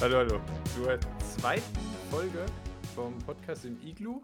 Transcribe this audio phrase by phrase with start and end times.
[0.00, 0.40] Hallo, hallo.
[0.74, 1.78] Zur zweiten
[2.10, 2.46] Folge
[2.94, 4.22] vom Podcast im Iglu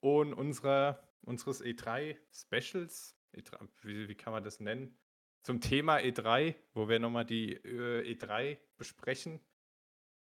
[0.00, 3.14] und unserer, unseres E3-Specials.
[3.36, 4.96] E3, wie, wie, kann man das nennen?
[5.42, 9.40] Zum Thema E3, wo wir nochmal die äh, E3 besprechen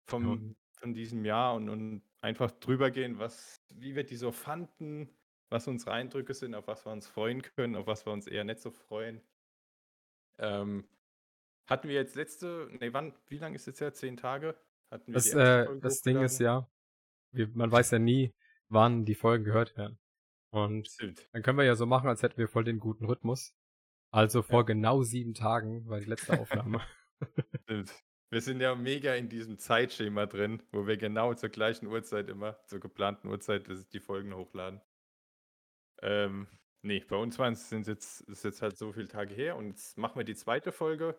[0.04, 0.54] vom, ja.
[0.80, 5.08] von diesem Jahr und, und einfach drüber gehen, was, wie wir die so fanden,
[5.48, 8.42] was unsere Eindrücke sind, auf was wir uns freuen können, auf was wir uns eher
[8.42, 9.22] nicht so freuen.
[10.38, 10.88] Ähm,
[11.68, 14.56] hatten wir jetzt letzte, nee, wann, wie lange ist jetzt Zehn Tage?
[14.92, 16.68] Hatten wir das, äh, das Ding ist ja,
[17.32, 18.34] wir, man weiß ja nie,
[18.68, 19.98] wann die Folgen gehört werden.
[20.50, 21.26] Und Stimmt.
[21.32, 23.54] dann können wir ja so machen, als hätten wir voll den guten Rhythmus.
[24.10, 24.66] Also vor ja.
[24.66, 26.82] genau sieben Tagen war die letzte Aufnahme.
[27.62, 27.90] Stimmt.
[28.30, 32.62] Wir sind ja mega in diesem Zeitschema drin, wo wir genau zur gleichen Uhrzeit immer,
[32.66, 34.82] zur geplanten Uhrzeit, die Folgen hochladen.
[36.02, 36.48] Ähm,
[36.82, 40.18] nee, bei uns es jetzt, ist jetzt halt so viele Tage her und jetzt machen
[40.18, 41.18] wir die zweite Folge.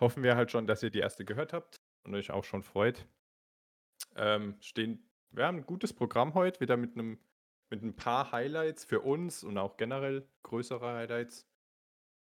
[0.00, 3.06] Hoffen wir halt schon, dass ihr die erste gehört habt und euch auch schon freut.
[4.14, 7.18] Ähm, stehen, wir haben ein gutes Programm heute, wieder mit einem
[7.70, 11.48] mit ein paar Highlights für uns und auch generell größere Highlights.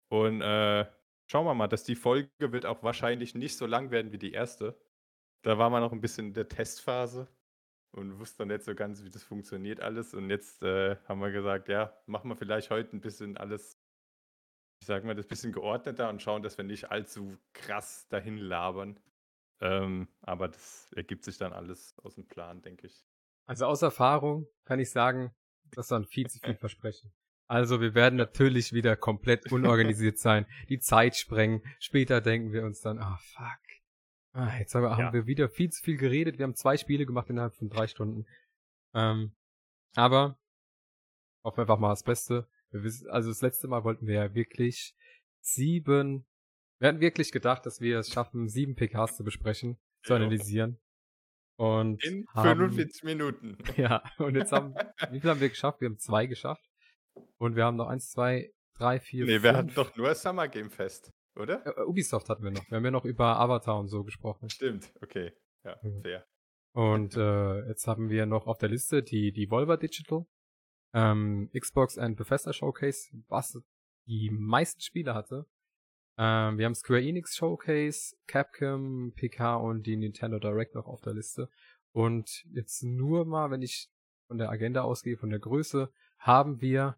[0.09, 0.85] Und äh,
[1.27, 4.31] schauen wir mal, dass die Folge wird auch wahrscheinlich nicht so lang werden wie die
[4.31, 4.80] erste.
[5.41, 7.27] Da war man noch ein bisschen in der Testphase
[7.91, 10.13] und wusste nicht so ganz, wie das funktioniert alles.
[10.13, 13.80] Und jetzt äh, haben wir gesagt, ja, machen wir vielleicht heute ein bisschen alles,
[14.81, 18.99] ich sag mal, das bisschen geordneter und schauen, dass wir nicht allzu krass dahin labern.
[19.64, 23.06] Ähm, aber das ergibt sich dann alles aus dem Plan, denke ich.
[23.45, 25.33] Also aus Erfahrung kann ich sagen,
[25.72, 27.14] das war ein viel zu viel Versprechen.
[27.47, 31.61] Also wir werden natürlich wieder komplett unorganisiert sein, die Zeit sprengen.
[31.80, 33.59] Später denken wir uns dann, ah oh, fuck.
[34.33, 35.14] Ah, jetzt haben, ja.
[35.14, 36.39] wir wieder viel zu viel geredet.
[36.39, 38.25] Wir haben zwei Spiele gemacht innerhalb von drei Stunden.
[38.94, 39.33] Ähm,
[39.95, 40.38] aber
[41.45, 42.50] hoffen einfach mal das Beste.
[42.72, 44.94] Wissen, also das letzte Mal wollten wir ja wirklich
[45.39, 46.25] sieben
[46.79, 50.80] wir hatten wirklich gedacht, dass wir es schaffen, sieben PKs zu besprechen, zu analysieren.
[51.58, 53.58] Und In haben, 45 Minuten.
[53.77, 54.73] Ja, und jetzt haben,
[55.11, 55.81] wie viel haben wir geschafft?
[55.81, 56.65] Wir haben zwei geschafft.
[57.37, 59.43] Und wir haben noch eins, zwei, drei, vier, Nee, fünf.
[59.43, 61.65] wir hatten doch nur Summer Game Fest, oder?
[61.65, 62.67] Äh, Ubisoft hatten wir noch.
[62.70, 64.49] Wir haben ja noch über Avatar und so gesprochen.
[64.49, 65.31] Stimmt, okay.
[65.64, 66.25] Ja, fair.
[66.75, 70.25] Und äh, jetzt haben wir noch auf der Liste die, die Volva Digital,
[70.95, 73.61] ähm, Xbox and Bethesda Showcase, was
[74.08, 75.45] die meisten Spiele hatte.
[76.17, 81.13] Ähm, wir haben Square Enix Showcase, Capcom, PK und die Nintendo Direct noch auf der
[81.13, 81.49] Liste.
[81.91, 83.89] Und jetzt nur mal, wenn ich
[84.27, 86.97] von der Agenda ausgehe, von der Größe, haben wir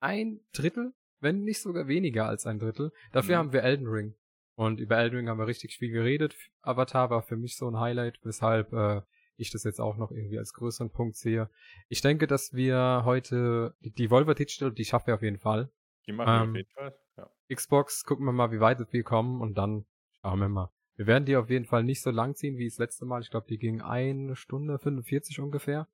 [0.00, 2.92] ein Drittel, wenn nicht sogar weniger als ein Drittel.
[3.12, 3.38] Dafür mhm.
[3.38, 4.14] haben wir Elden Ring.
[4.56, 6.36] Und über Elden Ring haben wir richtig viel geredet.
[6.62, 9.02] Avatar war für mich so ein Highlight, weshalb äh,
[9.36, 11.50] ich das jetzt auch noch irgendwie als größeren Punkt sehe.
[11.88, 15.70] Ich denke, dass wir heute die, die Volver Digital, die schaffen wir auf jeden Fall.
[16.06, 17.03] Die machen wir ähm, auf jeden Fall.
[17.52, 19.84] Xbox gucken wir mal, wie weit wir kommen und dann
[20.20, 20.70] schauen wir mal.
[20.96, 23.20] Wir werden die auf jeden Fall nicht so lang ziehen wie das letzte Mal.
[23.20, 25.88] Ich glaube, die ging eine Stunde 45 ungefähr.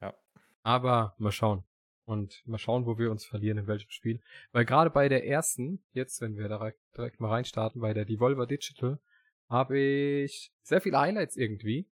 [0.00, 0.14] Ja.
[0.62, 1.64] Aber mal schauen.
[2.04, 4.22] Und mal schauen, wo wir uns verlieren, in welchem Spiel.
[4.52, 8.46] Weil gerade bei der ersten, jetzt, wenn wir direkt, direkt mal reinstarten, bei der Devolver
[8.46, 9.00] Digital,
[9.48, 11.90] habe ich sehr viele Highlights irgendwie.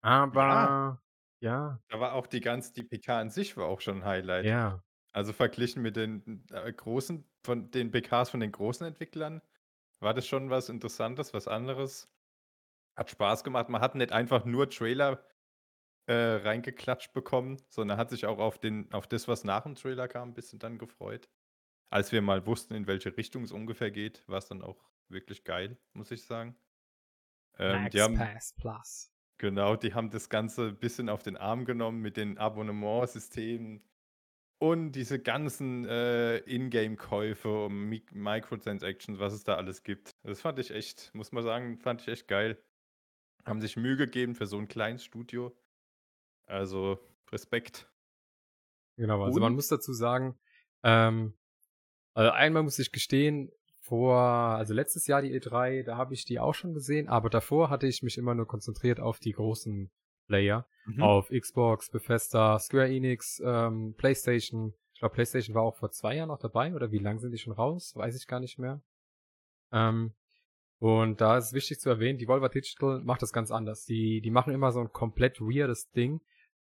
[0.00, 1.02] Aber ja.
[1.40, 1.80] ja.
[1.88, 4.46] Da war auch die ganze, die PK an sich war auch schon ein Highlight.
[4.46, 4.82] Ja.
[5.16, 9.40] Also verglichen mit den äh, großen, von den PKs von den großen Entwicklern,
[9.98, 12.12] war das schon was Interessantes, was anderes.
[12.94, 13.70] Hat Spaß gemacht.
[13.70, 15.24] Man hat nicht einfach nur Trailer
[16.04, 20.06] äh, reingeklatscht bekommen, sondern hat sich auch auf, den, auf das, was nach dem Trailer
[20.06, 21.30] kam, ein bisschen dann gefreut.
[21.88, 25.44] Als wir mal wussten, in welche Richtung es ungefähr geht, war es dann auch wirklich
[25.44, 26.54] geil, muss ich sagen.
[27.58, 29.10] Ähm, Max die haben, Pass Plus.
[29.38, 33.82] Genau, die haben das Ganze ein bisschen auf den Arm genommen mit den Abonnementsystemen
[34.58, 40.10] und diese ganzen äh, Ingame-Käufe und Mi Microtransactions, was es da alles gibt.
[40.22, 42.62] Das fand ich echt, muss man sagen, fand ich echt geil.
[43.44, 45.56] Haben sich Mühe gegeben für so ein kleines Studio.
[46.46, 46.98] Also
[47.30, 47.90] Respekt.
[48.96, 49.42] Genau, also und?
[49.42, 50.38] man muss dazu sagen,
[50.82, 51.34] ähm,
[52.14, 53.52] also einmal muss ich gestehen,
[53.86, 57.70] vor, also letztes Jahr die E3, da habe ich die auch schon gesehen, aber davor
[57.70, 59.92] hatte ich mich immer nur konzentriert auf die großen
[60.26, 61.02] Player mhm.
[61.02, 64.74] auf Xbox, Bethesda, Square Enix, ähm, PlayStation.
[64.92, 67.38] Ich glaube, PlayStation war auch vor zwei Jahren noch dabei oder wie lang sind die
[67.38, 67.92] schon raus?
[67.94, 68.80] Weiß ich gar nicht mehr.
[69.72, 70.14] Ähm,
[70.78, 73.84] und da ist wichtig zu erwähnen, die Volva Digital macht das ganz anders.
[73.84, 76.20] Die, die machen immer so ein komplett weirdes Ding.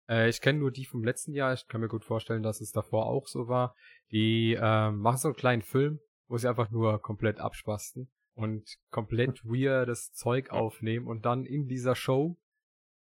[0.08, 1.54] Äh, ich kenne nur die vom letzten Jahr.
[1.54, 3.74] Ich kann mir gut vorstellen, dass es davor auch so war.
[4.10, 9.44] Die äh, machen so einen kleinen Film, wo sie einfach nur komplett abspasten und komplett
[9.44, 12.36] weirdes Zeug aufnehmen und dann in dieser Show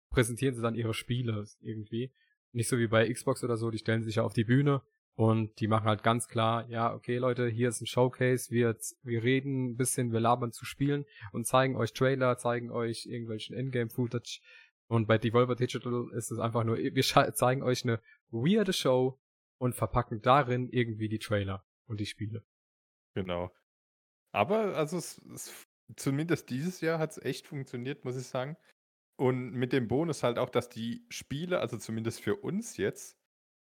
[0.09, 2.11] präsentieren sie dann ihre Spiele irgendwie.
[2.51, 4.81] Nicht so wie bei Xbox oder so, die stellen sich ja auf die Bühne
[5.17, 9.23] Und die machen halt ganz klar, ja, okay, Leute, hier ist ein Showcase, wir, wir
[9.23, 14.41] reden ein bisschen, wir labern zu spielen und zeigen euch Trailer, zeigen euch irgendwelchen Ingame-Footage.
[14.87, 19.17] Und bei Devolver Digital ist es einfach nur, wir zeigen euch eine weirde Show
[19.57, 22.43] und verpacken darin irgendwie die Trailer und die Spiele.
[23.13, 23.51] Genau.
[24.33, 25.65] Aber also es, es,
[25.95, 28.57] zumindest dieses Jahr hat es echt funktioniert, muss ich sagen.
[29.17, 33.17] Und mit dem Bonus halt auch, dass die Spiele, also zumindest für uns jetzt,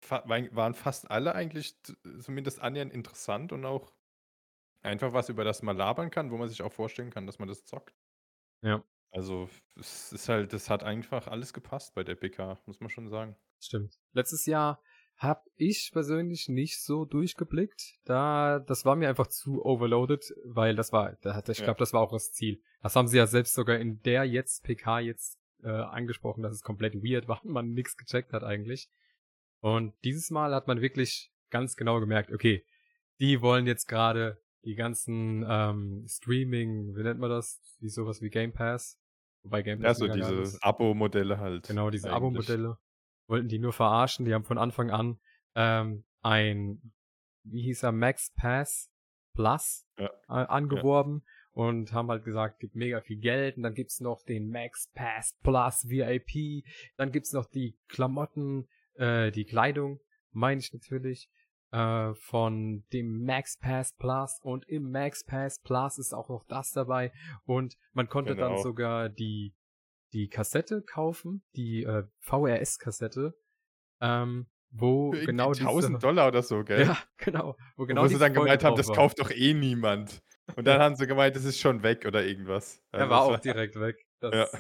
[0.08, 1.76] waren fast alle eigentlich
[2.20, 3.94] zumindest annähernd interessant und auch
[4.82, 7.48] einfach was, über das man labern kann, wo man sich auch vorstellen kann, dass man
[7.48, 7.96] das zockt.
[8.62, 8.84] Ja.
[9.12, 9.50] Also,
[9.80, 13.36] es ist halt, das hat einfach alles gepasst bei der PK, muss man schon sagen.
[13.60, 13.98] Stimmt.
[14.12, 14.82] Letztes Jahr
[15.18, 18.00] habe ich persönlich nicht so durchgeblickt.
[18.04, 22.12] Da, das war mir einfach zu overloaded, weil das war, ich glaube, das war auch
[22.12, 22.62] das Ziel.
[22.82, 26.62] Das haben sie ja selbst sogar in der jetzt PK jetzt äh, angesprochen, dass es
[26.62, 28.90] komplett weird war man nichts gecheckt hat eigentlich.
[29.62, 32.66] Und dieses Mal hat man wirklich ganz genau gemerkt, okay,
[33.20, 37.62] die wollen jetzt gerade die ganzen ähm, Streaming, wie nennt man das?
[37.80, 39.00] Wie sowas wie Game Pass.
[39.44, 40.00] Wobei Game Pass.
[40.00, 41.68] Ja, so diese Abo-Modelle halt.
[41.68, 42.78] Genau, diese Abo-Modelle.
[43.28, 44.26] Wollten die nur verarschen.
[44.26, 45.20] Die haben von Anfang an
[45.56, 46.94] ähm, ein,
[47.44, 48.92] wie hieß er, Max Pass
[49.34, 50.10] Plus ja.
[50.28, 51.64] äh, angeworben ja.
[51.64, 55.38] und haben halt gesagt, gibt mega viel Geld und dann gibt's noch den Max Pass
[55.44, 56.66] Plus VIP,
[56.98, 60.00] dann gibt's noch die Klamotten, äh, die Kleidung,
[60.32, 61.30] meine ich natürlich,
[61.72, 66.72] äh, von dem Max Pass Plus und im Max Pass Plus ist auch noch das
[66.72, 67.12] dabei
[67.46, 68.50] und man konnte genau.
[68.50, 69.54] dann sogar die
[70.16, 73.38] die Kassette kaufen, die äh, VRS-Kassette,
[74.02, 76.86] ähm, wo Für genau 1000 Dollar oder so, gell?
[76.88, 77.56] Ja, genau.
[77.76, 80.22] Wo, genau wo sie dann gemeint haben, das kauft doch eh niemand.
[80.56, 82.82] Und dann haben sie gemeint, das ist schon weg oder irgendwas.
[82.92, 83.40] Also er war auch war...
[83.40, 83.98] direkt weg.
[84.22, 84.60] Das, ja.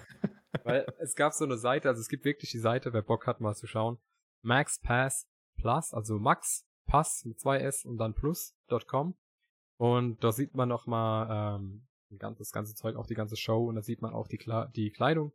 [0.65, 3.39] Weil es gab so eine Seite, also es gibt wirklich die Seite, wer Bock hat,
[3.39, 3.97] mal zu schauen.
[4.43, 9.15] Max Pass Plus, also Max Pass mit zwei S und dann plus.com.
[9.77, 13.81] Und da sieht man nochmal ähm, das ganze Zeug, auch die ganze Show und da
[13.81, 15.31] sieht man auch die, Kla die Kleidung.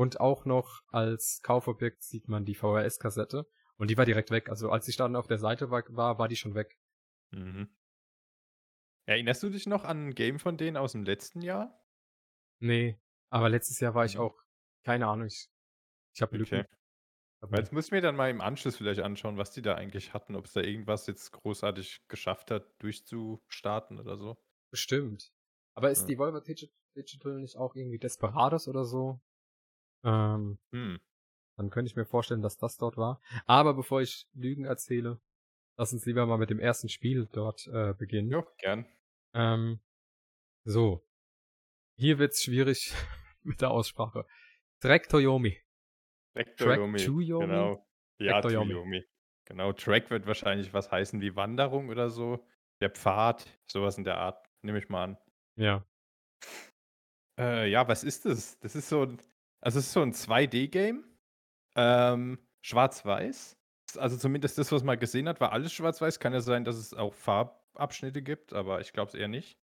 [0.00, 3.46] Und auch noch als Kaufobjekt sieht man die VHS-Kassette.
[3.76, 4.48] Und die war direkt weg.
[4.48, 6.78] Also als ich dann auf der Seite war, war, war die schon weg.
[7.32, 7.68] Mhm.
[9.04, 11.78] Erinnerst du dich noch an ein Game von denen aus dem letzten Jahr?
[12.60, 12.98] Nee,
[13.28, 14.22] aber letztes Jahr war ich mhm.
[14.22, 14.42] auch,
[14.84, 15.50] keine Ahnung, ich,
[16.14, 16.60] ich habe Lücken.
[16.60, 16.76] Okay.
[17.42, 20.34] Aber jetzt müssen wir dann mal im Anschluss vielleicht anschauen, was die da eigentlich hatten,
[20.34, 24.42] ob es da irgendwas jetzt großartig geschafft hat, durchzustarten oder so.
[24.70, 25.30] Bestimmt.
[25.74, 26.06] Aber ist ja.
[26.06, 29.20] die Volvo Digital nicht auch irgendwie Desperados oder so?
[30.04, 31.00] Ähm, hm.
[31.56, 33.20] Dann könnte ich mir vorstellen, dass das dort war.
[33.46, 35.20] Aber bevor ich Lügen erzähle,
[35.76, 38.30] lass uns lieber mal mit dem ersten Spiel dort äh, beginnen.
[38.30, 38.86] Ja, gern.
[39.34, 39.80] Ähm,
[40.64, 41.06] so.
[41.96, 42.94] Hier wird's schwierig
[43.42, 44.26] mit der Aussprache.
[44.80, 45.58] Track Toyomi.
[46.34, 46.98] Track Toyomi.
[46.98, 47.86] Genau.
[48.18, 49.04] Ja, Toyomi.
[49.44, 52.46] Genau, Track wird wahrscheinlich was heißen wie Wanderung oder so.
[52.80, 55.18] Der Pfad, sowas in der Art, nehme ich mal an.
[55.56, 55.84] Ja.
[57.38, 58.58] Äh, ja, was ist das?
[58.60, 59.18] Das ist so ein,
[59.60, 61.04] also es ist so ein 2D-Game.
[61.76, 63.56] Ähm, schwarz-weiß.
[63.96, 66.20] Also zumindest das, was man gesehen hat, war alles schwarz-weiß.
[66.20, 69.58] Kann ja sein, dass es auch Farbabschnitte gibt, aber ich glaube es eher nicht.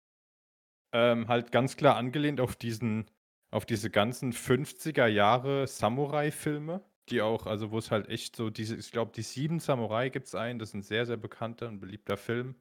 [0.94, 3.10] Ähm, halt ganz klar angelehnt auf diesen
[3.54, 8.76] auf diese ganzen 50er Jahre Samurai-Filme, die auch, also wo es halt echt so, diese,
[8.76, 11.80] ich glaube, die sieben Samurai gibt es einen, das ist ein sehr, sehr bekannter und
[11.80, 12.56] beliebter Film.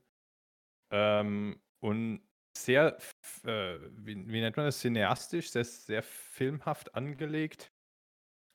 [0.90, 2.20] Ähm, und
[2.56, 2.98] sehr,
[3.44, 7.72] äh, wie, wie, nennt man das, cineastisch, sehr, sehr filmhaft angelegt,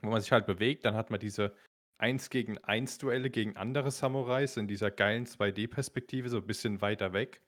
[0.02, 0.86] wo man sich halt bewegt.
[0.86, 1.56] Dann hat man diese
[2.00, 7.14] 1 gegen 1 Duelle gegen andere Samurais in dieser geilen 2D-Perspektive, so ein bisschen weiter
[7.14, 7.42] weg.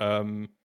[0.00, 0.56] Ähm,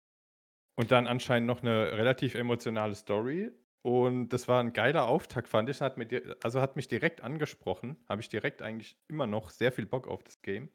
[0.76, 3.50] und dann anscheinend noch eine relativ emotionale Story.
[3.82, 5.80] Und das war ein geiler Auftakt, fand ich.
[5.80, 7.96] Hat mir, also hat mich direkt angesprochen.
[8.08, 10.70] Habe ich direkt eigentlich immer noch sehr viel Bock auf das Game.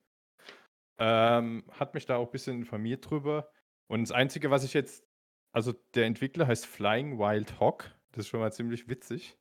[0.99, 3.51] Ähm, hat mich da auch ein bisschen informiert drüber.
[3.87, 5.05] Und das Einzige, was ich jetzt,
[5.51, 7.95] also der Entwickler heißt Flying Wild Hawk.
[8.11, 9.37] Das ist schon mal ziemlich witzig.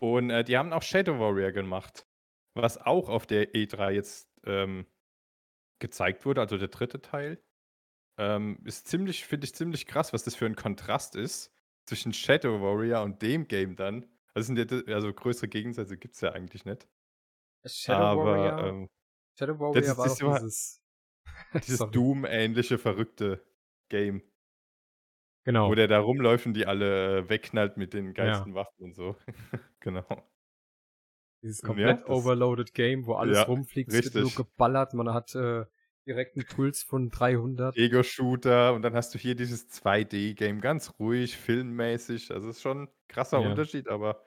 [0.00, 2.06] Und äh, die haben auch Shadow Warrior gemacht.
[2.54, 4.86] Was auch auf der E3 jetzt ähm,
[5.80, 7.42] gezeigt wurde, also der dritte Teil.
[8.18, 11.50] Ähm, ist ziemlich, finde ich ziemlich krass, was das für ein Kontrast ist
[11.86, 14.06] zwischen Shadow Warrior und dem Game dann.
[14.34, 16.86] Also, sind ja, also größere Gegensätze gibt es ja eigentlich nicht.
[17.64, 18.66] Shadow Aber, Warrior.
[18.66, 18.90] Ähm,
[19.38, 20.82] Shadow Warrior das, war das dieses,
[21.66, 23.42] dieses Doom-ähnliche verrückte
[23.92, 24.22] Game.
[25.44, 25.68] Genau.
[25.68, 28.54] Wo der da rumläuft und die alle äh, wegknallt mit den geilsten ja.
[28.54, 29.16] Waffen und so.
[29.80, 30.06] genau.
[31.42, 35.34] Dieses komplett ja, overloaded Game, wo alles ja, rumfliegt, es wird nur geballert, man hat
[35.34, 35.64] äh,
[36.06, 37.76] direkt einen Puls von 300.
[37.76, 42.30] Ego-Shooter und dann hast du hier dieses 2D-Game, ganz ruhig, filmmäßig.
[42.32, 43.40] Also ist schon ein krasser.
[43.40, 44.22] Unterschied, aber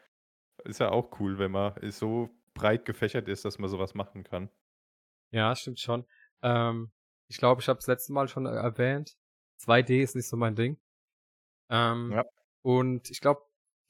[0.66, 4.50] ist ja auch cool, wenn man so breit gefächert ist, dass man sowas machen kann.
[5.32, 6.06] Ja, stimmt schon.
[6.42, 6.92] Ähm,
[7.28, 9.18] ich glaube, ich habe es letzte Mal schon erwähnt.
[9.62, 10.78] 2D ist nicht so mein Ding.
[11.70, 12.26] Ähm, ja.
[12.62, 13.42] Und ich glaube,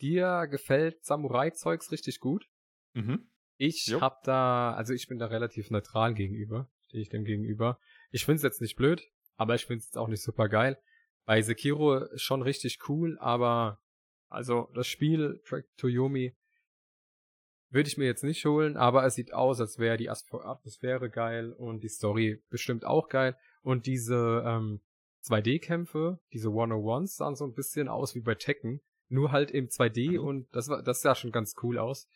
[0.01, 2.47] dir gefällt Samurai-Zeugs richtig gut.
[2.93, 3.29] Mhm.
[3.57, 4.01] Ich jo.
[4.01, 7.79] hab da, also ich bin da relativ neutral gegenüber, stehe ich dem gegenüber.
[8.11, 9.01] Ich find's jetzt nicht blöd,
[9.37, 10.77] aber ich find's jetzt auch nicht super geil.
[11.25, 13.81] Bei Sekiro ist schon richtig cool, aber
[14.29, 16.35] also das Spiel Track to Yomi
[17.69, 21.51] würde ich mir jetzt nicht holen, aber es sieht aus, als wäre die Atmosphäre geil
[21.53, 23.35] und die Story bestimmt auch geil.
[23.63, 24.81] Und diese ähm,
[25.25, 30.19] 2D-Kämpfe, diese 101s sahen so ein bisschen aus wie bei Tekken, nur halt im 2D
[30.19, 30.25] mhm.
[30.25, 32.07] und das war, das sah schon ganz cool aus.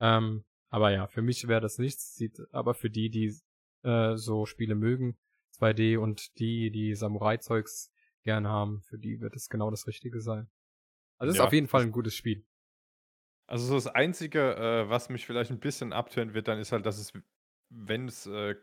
[0.00, 3.34] Ähm, aber ja, für mich wäre das nichts, sieht aber für die, die
[3.82, 5.18] äh, so Spiele mögen,
[5.58, 10.50] 2D und die, die Samurai-Zeugs gern haben, für die wird es genau das Richtige sein.
[11.18, 12.46] Also es ja, ist auf jeden Fall ein gutes Spiel.
[13.46, 16.86] Also so das Einzige, äh, was mich vielleicht ein bisschen abtören wird, dann ist halt,
[16.86, 17.12] dass es,
[17.68, 18.54] wenn es äh,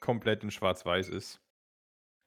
[0.00, 1.40] komplett in Schwarz-Weiß ist,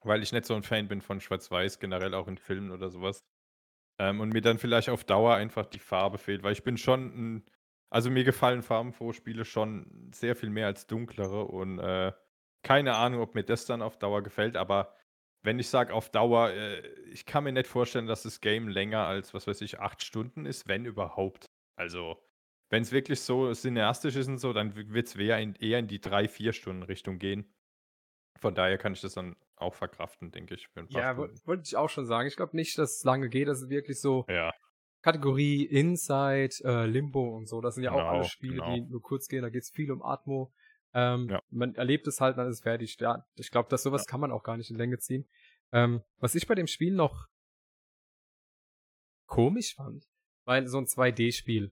[0.04, 3.24] weil ich nicht so ein Fan bin von Schwarz-Weiß, generell auch in Filmen oder sowas.
[4.00, 7.02] Ähm, und mir dann vielleicht auf Dauer einfach die Farbe fehlt, weil ich bin schon
[7.38, 7.46] ein,
[7.90, 12.14] also mir gefallen farbenfrohe Spiele schon sehr viel mehr als dunklere und äh,
[12.64, 14.94] keine Ahnung, ob mir das dann auf Dauer gefällt, aber
[15.42, 19.06] wenn ich sage auf Dauer, äh, ich kann mir nicht vorstellen, dass das Game länger
[19.06, 21.46] als, was weiß ich, acht Stunden ist, wenn überhaupt.
[21.78, 22.22] Also,
[22.70, 25.88] wenn es wirklich so cineastisch ist und so, dann wird es eher in, eher in
[25.88, 27.52] die drei, vier Stunden Richtung gehen.
[28.40, 30.68] Von daher kann ich das dann auch verkraften, denke ich.
[30.90, 32.28] ja, wollte ich auch schon sagen.
[32.28, 33.48] Ich glaube nicht, dass es lange geht.
[33.48, 34.52] Das ist wirklich so ja.
[35.02, 37.62] Kategorie Inside, äh, Limbo und so.
[37.62, 38.74] Das sind ja genau, auch alle Spiele, genau.
[38.74, 39.42] die nur kurz gehen.
[39.42, 40.54] Da geht es viel um Atmo.
[40.94, 41.42] Ähm, ja.
[41.50, 42.98] Man erlebt es halt, dann ist es fertig.
[43.00, 45.28] Ja, ich glaube, dass sowas kann man auch gar nicht in Länge ziehen.
[45.72, 47.28] Ähm, was ich bei dem Spiel noch
[49.28, 50.10] komisch fand,
[50.46, 51.72] weil so ein 2D-Spiel.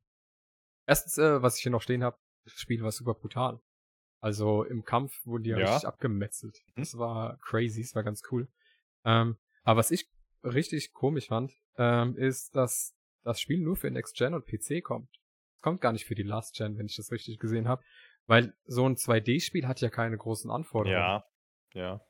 [0.85, 3.59] Erstens, äh, was ich hier noch stehen habe, das Spiel war super brutal.
[4.19, 6.59] Also im Kampf wurden die ja, richtig abgemetzelt.
[6.75, 6.81] Mhm.
[6.81, 8.47] Das war crazy, das war ganz cool.
[9.05, 10.09] Ähm, aber was ich
[10.43, 15.09] richtig komisch fand, ähm, ist, dass das Spiel nur für Next Gen und PC kommt.
[15.55, 17.83] Es kommt gar nicht für die Last Gen, wenn ich das richtig gesehen habe.
[18.25, 21.01] Weil so ein 2D-Spiel hat ja keine großen Anforderungen.
[21.01, 21.25] Ja,
[21.73, 22.01] ja.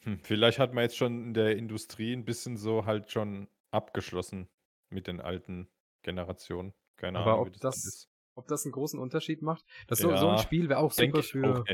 [0.00, 4.48] Hm, vielleicht hat man jetzt schon in der Industrie ein bisschen so halt schon abgeschlossen
[4.90, 5.68] mit den alten
[6.02, 6.74] Generationen.
[6.96, 9.64] Keine Aber Ahnung, ob das, das ob das einen großen Unterschied macht?
[9.88, 11.60] Das ja, so, so ein Spiel wäre auch super für.
[11.60, 11.64] Auch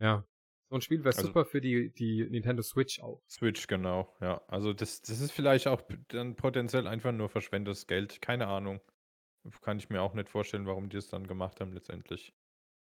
[0.00, 0.24] ja.
[0.70, 3.22] So ein Spiel wäre also, super für die, die Nintendo Switch auch.
[3.28, 4.42] Switch, genau, ja.
[4.48, 8.20] Also das, das ist vielleicht auch dann potenziell einfach nur verschwendetes Geld.
[8.20, 8.80] Keine Ahnung.
[9.60, 12.34] Kann ich mir auch nicht vorstellen, warum die es dann gemacht haben letztendlich.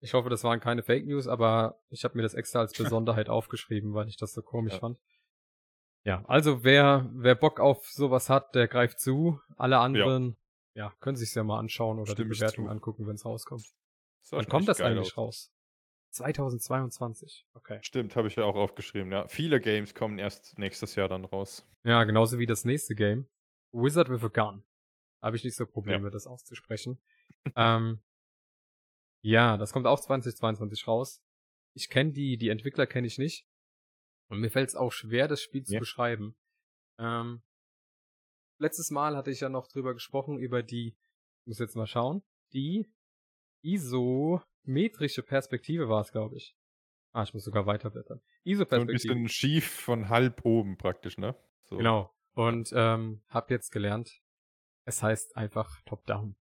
[0.01, 3.29] Ich hoffe, das waren keine Fake News, aber ich habe mir das extra als Besonderheit
[3.29, 4.79] aufgeschrieben, weil ich das so komisch ja.
[4.81, 4.99] fand.
[6.03, 9.39] Ja, also wer, wer Bock auf sowas hat, der greift zu.
[9.57, 10.37] Alle anderen,
[10.75, 13.65] ja, können sich ja mal anschauen oder Stimmt die Bewertung angucken, wenn es rauskommt.
[14.31, 15.51] Wann kommt das eigentlich aus.
[15.51, 15.53] raus?
[16.11, 17.47] 2022.
[17.55, 17.79] Okay.
[17.83, 19.29] Stimmt, habe ich ja auch aufgeschrieben, ja.
[19.29, 21.67] Viele Games kommen erst nächstes Jahr dann raus.
[21.85, 23.29] Ja, genauso wie das nächste Game.
[23.73, 24.65] Wizard with a Gun.
[25.23, 26.11] Habe ich nicht so Probleme, ja.
[26.11, 27.01] das auszusprechen.
[27.57, 28.03] ähm,
[29.23, 31.23] ja, das kommt auch 2022 raus.
[31.75, 33.47] Ich kenne die, die Entwickler kenne ich nicht.
[34.29, 35.79] Und mir fällt es auch schwer, das Spiel zu ja.
[35.79, 36.37] beschreiben.
[36.99, 37.43] Ähm,
[38.61, 40.97] letztes Mal hatte ich ja noch drüber gesprochen, über die,
[41.41, 42.93] ich muss jetzt mal schauen, die
[43.63, 46.57] isometrische Perspektive war es, glaube ich.
[47.13, 48.21] Ah, ich muss sogar weiterblättern.
[48.45, 48.99] Isoperspektive.
[48.99, 51.35] So ein bisschen schief von halb oben praktisch, ne?
[51.65, 51.77] So.
[51.77, 52.15] Genau.
[52.35, 54.21] Und ähm, hab jetzt gelernt,
[54.85, 56.37] es heißt einfach Top-Down.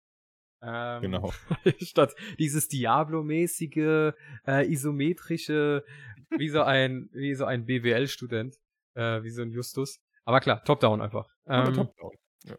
[0.63, 1.33] Ähm, genau.
[1.81, 4.15] statt dieses Diablo-mäßige,
[4.47, 5.85] äh, isometrische,
[6.31, 8.57] wie so ein, wie so ein BWL-Student,
[8.95, 10.01] äh, wie so ein Justus.
[10.25, 11.34] Aber klar, Top-Down einfach.
[11.47, 12.17] Ähm, Top-Down.
[12.45, 12.59] Ja.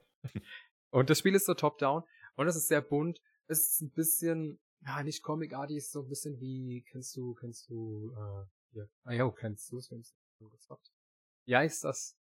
[0.91, 2.03] Und das Spiel ist so Top-Down
[2.35, 3.21] und es ist sehr bunt.
[3.47, 7.69] Es ist ein bisschen, ja, nicht Comic-artig, ist so ein bisschen wie, kennst du, kennst
[7.69, 10.91] du, äh, ja, ah ja, kennst du es, wenn es gezockt.
[11.45, 12.17] Ja, ist das,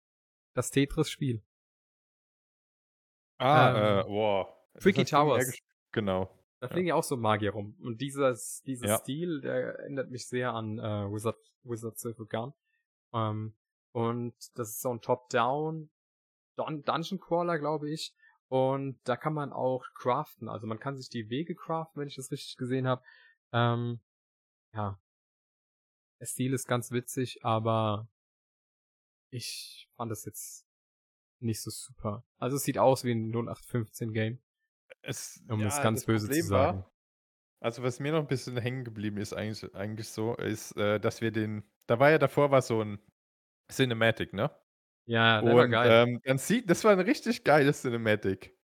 [0.54, 1.42] das Tetris-Spiel.
[3.38, 4.48] Ah, ähm, äh, wow.
[4.80, 5.58] Tricky Towers.
[5.92, 6.30] Genau.
[6.60, 7.76] Da fliegen ja auch so Magier rum.
[7.82, 8.98] Und dieses, dieser ja.
[8.98, 12.54] Stil, der erinnert mich sehr an äh, Wizard, Wizards of Gun.
[13.14, 13.54] Ähm,
[13.92, 15.90] und das ist so ein Top-Down
[16.56, 18.14] Dun Dungeon Crawler, glaube ich.
[18.48, 20.48] Und da kann man auch craften.
[20.48, 23.04] Also man kann sich die Wege craften, wenn ich das richtig gesehen habe.
[23.52, 24.00] Ähm,
[24.74, 25.00] ja.
[26.20, 28.08] Der Stil ist ganz witzig, aber
[29.30, 30.68] ich fand das jetzt
[31.40, 32.24] nicht so super.
[32.38, 34.40] Also es sieht aus wie ein 0815 Game.
[35.02, 36.78] Es, um ja, es ganz böse Problem zu sagen.
[36.80, 36.92] War,
[37.60, 41.22] also was mir noch ein bisschen hängen geblieben ist eigentlich, eigentlich so, ist, äh, dass
[41.22, 43.00] wir den, da war ja davor war so ein
[43.72, 44.52] Cinematic, ne?
[45.06, 45.98] Ja, der Und, war geil.
[46.08, 48.56] Ähm, dann sieht, das war ein richtig geiles Cinematic.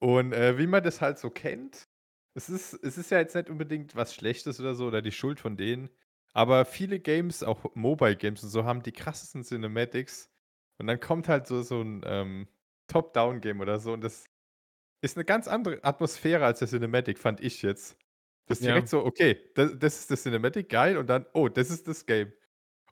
[0.00, 1.88] Und äh, wie man das halt so kennt,
[2.34, 5.40] es ist, es ist ja jetzt nicht unbedingt was Schlechtes oder so oder die Schuld
[5.40, 5.90] von denen,
[6.34, 10.30] Aber viele Games, auch Mobile Games und so, haben die krassesten Cinematics.
[10.78, 12.48] Und dann kommt halt so, so ein ähm,
[12.88, 13.92] Top-Down-Game oder so.
[13.92, 14.26] Und das
[15.02, 17.98] ist eine ganz andere Atmosphäre als der Cinematic, fand ich jetzt.
[18.46, 18.90] Das ist direkt ja.
[18.90, 20.98] so, okay, das, das ist das Cinematic, geil.
[20.98, 22.32] Und dann, oh, das ist das Game.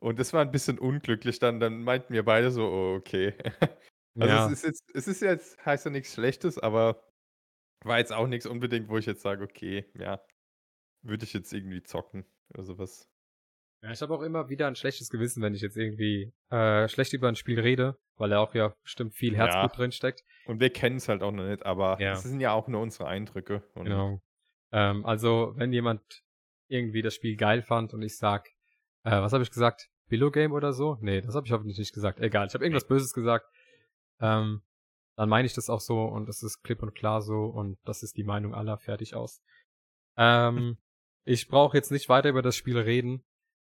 [0.02, 1.38] Und das war ein bisschen unglücklich.
[1.38, 3.34] Dann, dann meinten wir beide so, oh, okay.
[4.18, 4.46] also ja.
[4.46, 7.08] es ist jetzt, es ist jetzt, heißt ja nichts Schlechtes, aber
[7.84, 10.20] war jetzt auch nichts unbedingt, wo ich jetzt sage, okay, ja,
[11.02, 13.08] würde ich jetzt irgendwie zocken oder sowas.
[13.84, 17.12] Ja, ich habe auch immer wieder ein schlechtes Gewissen, wenn ich jetzt irgendwie äh, schlecht
[17.12, 19.76] über ein Spiel rede, weil da auch ja bestimmt viel Herzblut ja.
[19.76, 20.24] drin steckt.
[20.46, 22.10] Und wir kennen es halt auch noch nicht, aber ja.
[22.10, 23.62] das sind ja auch nur unsere Eindrücke.
[23.76, 24.20] genau.
[24.72, 26.24] Ähm, also, wenn jemand
[26.68, 28.48] irgendwie das Spiel geil fand und ich sag,
[29.04, 29.91] äh, was habe ich gesagt?
[30.12, 30.98] Billo Game oder so?
[31.00, 32.20] Nee, das habe ich hoffentlich nicht gesagt.
[32.20, 33.46] Egal, ich habe irgendwas Böses gesagt.
[34.20, 34.60] Ähm,
[35.16, 38.02] dann meine ich das auch so und das ist klipp und klar so und das
[38.02, 39.42] ist die Meinung aller fertig aus.
[40.18, 40.76] Ähm,
[41.24, 43.24] ich brauche jetzt nicht weiter über das Spiel reden.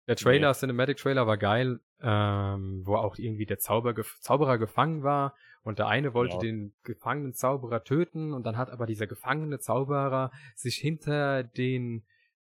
[0.08, 0.56] Der Trailer, nee.
[0.56, 5.90] Cinematic Trailer war geil, ähm, wo auch irgendwie der Zauber, Zauberer gefangen war und der
[5.90, 6.40] eine wollte ja.
[6.40, 12.04] den gefangenen Zauberer töten und dann hat aber dieser gefangene Zauberer sich hinter den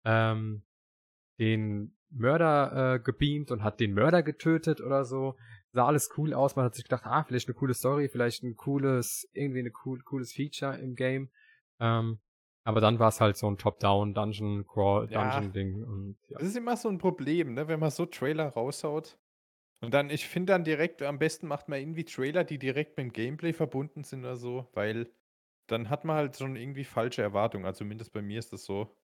[0.06, 0.62] ähm,
[1.38, 5.36] den Mörder äh, gebeamt und hat den Mörder getötet oder so.
[5.72, 6.56] Sah alles cool aus.
[6.56, 10.00] Man hat sich gedacht, ah, vielleicht eine coole Story, vielleicht ein cooles, irgendwie ein cool,
[10.02, 11.30] cooles Feature im Game.
[11.80, 12.18] Ähm,
[12.64, 16.38] aber dann war es halt so ein Top-Down Dungeon Crawl Dungeon Ding und ja.
[16.38, 19.18] Das ist immer so ein Problem, ne, wenn man so Trailer raushaut.
[19.80, 23.06] Und dann, ich finde dann direkt, am besten macht man irgendwie Trailer, die direkt mit
[23.06, 25.10] dem Gameplay verbunden sind oder so, weil
[25.66, 27.64] dann hat man halt schon irgendwie falsche Erwartungen.
[27.64, 28.96] Also zumindest bei mir ist das so.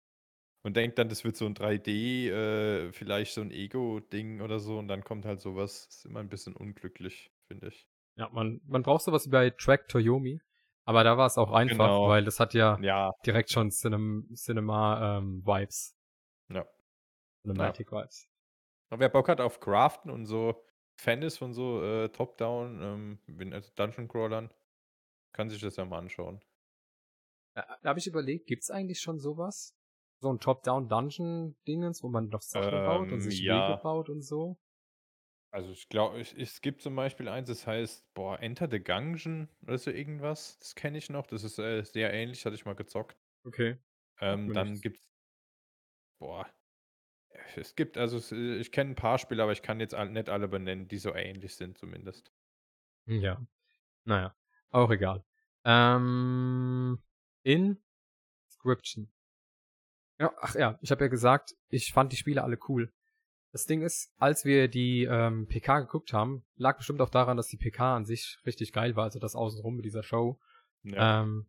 [0.63, 4.79] Und denkt dann, das wird so ein 3D, äh, vielleicht so ein Ego-Ding oder so,
[4.79, 5.87] und dann kommt halt sowas.
[5.89, 7.89] Ist immer ein bisschen unglücklich, finde ich.
[8.17, 10.41] Ja, man, man braucht sowas wie bei Track Toyomi.
[10.85, 12.09] Aber da war es auch einfach, genau.
[12.09, 13.13] weil das hat ja, ja.
[13.25, 15.95] direkt schon Cinem Cinema-Vibes.
[16.49, 16.67] Ähm, ja.
[17.43, 18.27] Cinematic-Vibes.
[18.91, 20.65] Und wer Bock hat auf Craften und so
[21.01, 24.51] Fan ist von so äh, Top-Down, ähm, also Dungeon-Crawlern,
[25.33, 26.41] kann sich das ja mal anschauen.
[27.55, 29.78] Da, da habe ich überlegt, gibt's eigentlich schon sowas?
[30.21, 33.71] So ein Top-Down-Dungeon-Dingens, wo man noch Sachen ähm, baut und sich ja.
[33.71, 34.59] Wege baut und so?
[35.51, 39.79] Also ich glaube, es gibt zum Beispiel eins, das heißt, boah, Enter the Gungeon oder
[39.79, 40.59] so irgendwas.
[40.59, 41.27] Das kenne ich noch.
[41.27, 43.17] Das ist äh, sehr ähnlich, hatte ich mal gezockt.
[43.45, 43.79] Okay.
[44.21, 44.83] Ähm, dann nichts.
[44.83, 45.09] gibt's,
[46.19, 46.47] boah,
[47.57, 50.89] es gibt, also ich kenne ein paar Spiele, aber ich kann jetzt nicht alle benennen,
[50.89, 52.33] die so ähnlich sind zumindest.
[53.07, 53.41] Ja.
[54.05, 54.35] Naja,
[54.71, 55.25] auch egal.
[55.65, 56.99] Ähm,
[57.43, 59.11] Inscription.
[60.19, 62.93] Ja, ach ja, ich habe ja gesagt, ich fand die Spiele alle cool.
[63.53, 67.49] Das Ding ist, als wir die ähm, PK geguckt haben, lag bestimmt auch daran, dass
[67.49, 70.39] die PK an sich richtig geil war, also das Außenrum mit dieser Show.
[70.83, 71.23] Ja.
[71.23, 71.47] Ähm,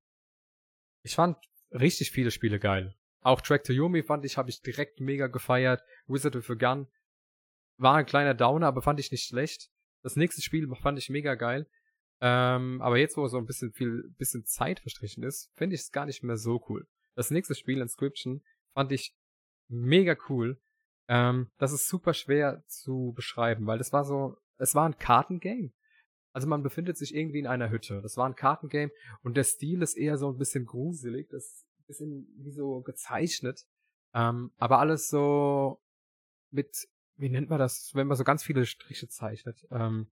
[1.04, 1.38] ich fand
[1.72, 2.96] richtig viele Spiele geil.
[3.22, 5.84] Auch Track to Yomi fand ich, habe ich direkt mega gefeiert.
[6.08, 6.88] Wizard with a Gun
[7.78, 9.70] war ein kleiner Downer, aber fand ich nicht schlecht.
[10.02, 11.68] Das nächste Spiel fand ich mega geil.
[12.22, 15.92] Ähm, aber jetzt, wo so ein bisschen viel, bisschen Zeit verstrichen ist, finde ich es
[15.92, 16.88] gar nicht mehr so cool.
[17.16, 18.42] Das nächste Spiel, Inscription,
[18.74, 19.16] fand ich
[19.70, 20.60] mega cool.
[21.08, 25.72] Ähm, das ist super schwer zu beschreiben, weil das war so, es war ein Kartengame.
[26.34, 28.02] Also man befindet sich irgendwie in einer Hütte.
[28.02, 28.92] Das war ein Kartengame
[29.24, 31.30] und der Stil ist eher so ein bisschen gruselig.
[31.30, 33.66] Das ist ein bisschen wie so gezeichnet.
[34.14, 35.82] Ähm, aber alles so
[36.52, 39.66] mit, wie nennt man das, wenn man so ganz viele Striche zeichnet.
[39.72, 40.12] Ähm,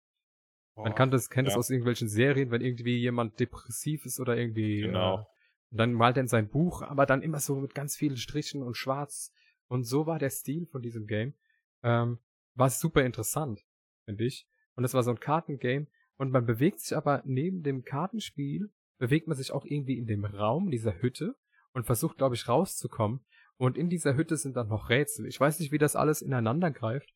[0.74, 1.54] man kann das, kennt ja.
[1.54, 4.82] das aus irgendwelchen Serien, wenn irgendwie jemand depressiv ist oder irgendwie.
[4.82, 5.26] Genau.
[5.70, 8.62] Äh, dann malt er in sein Buch, aber dann immer so mit ganz vielen Strichen
[8.62, 9.32] und schwarz
[9.68, 11.34] und so war der Stil von diesem Game.
[11.82, 12.18] Ähm,
[12.54, 13.64] war super interessant,
[14.04, 14.48] finde ich.
[14.74, 15.86] Und es war so ein Kartengame.
[16.16, 20.24] Und man bewegt sich aber neben dem Kartenspiel, bewegt man sich auch irgendwie in dem
[20.24, 21.36] Raum dieser Hütte
[21.72, 23.20] und versucht, glaube ich, rauszukommen.
[23.56, 25.26] Und in dieser Hütte sind dann noch Rätsel.
[25.26, 27.12] Ich weiß nicht, wie das alles ineinander greift,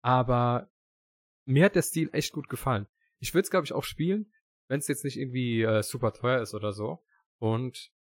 [0.00, 0.70] aber
[1.44, 2.86] mir hat der Stil echt gut gefallen.
[3.18, 4.32] Ich würde es, glaube ich, auch spielen,
[4.68, 7.02] wenn es jetzt nicht irgendwie äh, super teuer ist oder so.
[7.38, 7.92] Und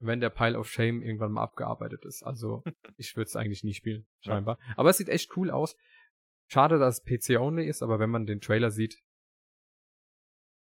[0.00, 2.22] wenn der Pile of Shame irgendwann mal abgearbeitet ist.
[2.22, 2.64] Also
[2.96, 4.58] ich würde es eigentlich nie spielen, scheinbar.
[4.66, 4.74] Ja.
[4.78, 5.76] Aber es sieht echt cool aus.
[6.48, 9.00] Schade, dass es PC-only ist, aber wenn man den Trailer sieht,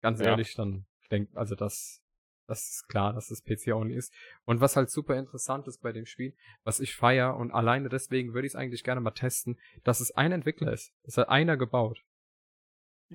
[0.02, 0.28] ganz ja.
[0.28, 2.02] ehrlich, dann denkt, also das,
[2.48, 4.14] das ist klar, dass es PC-only ist.
[4.44, 8.34] Und was halt super interessant ist bei dem Spiel, was ich feier und alleine deswegen
[8.34, 10.92] würde ich es eigentlich gerne mal testen, dass es ein Entwickler ist.
[11.04, 12.04] Das hat einer gebaut.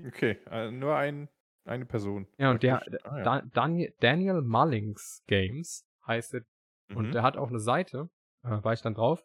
[0.07, 1.29] Okay, also nur ein,
[1.65, 2.27] eine Person.
[2.39, 3.43] Ja, und der, ah, ja.
[3.53, 6.45] Daniel, Daniel Mullings Games heißt es.
[6.89, 6.97] Mhm.
[6.97, 8.11] Und der hat auch eine Seite,
[8.43, 9.25] äh, war ich dann drauf.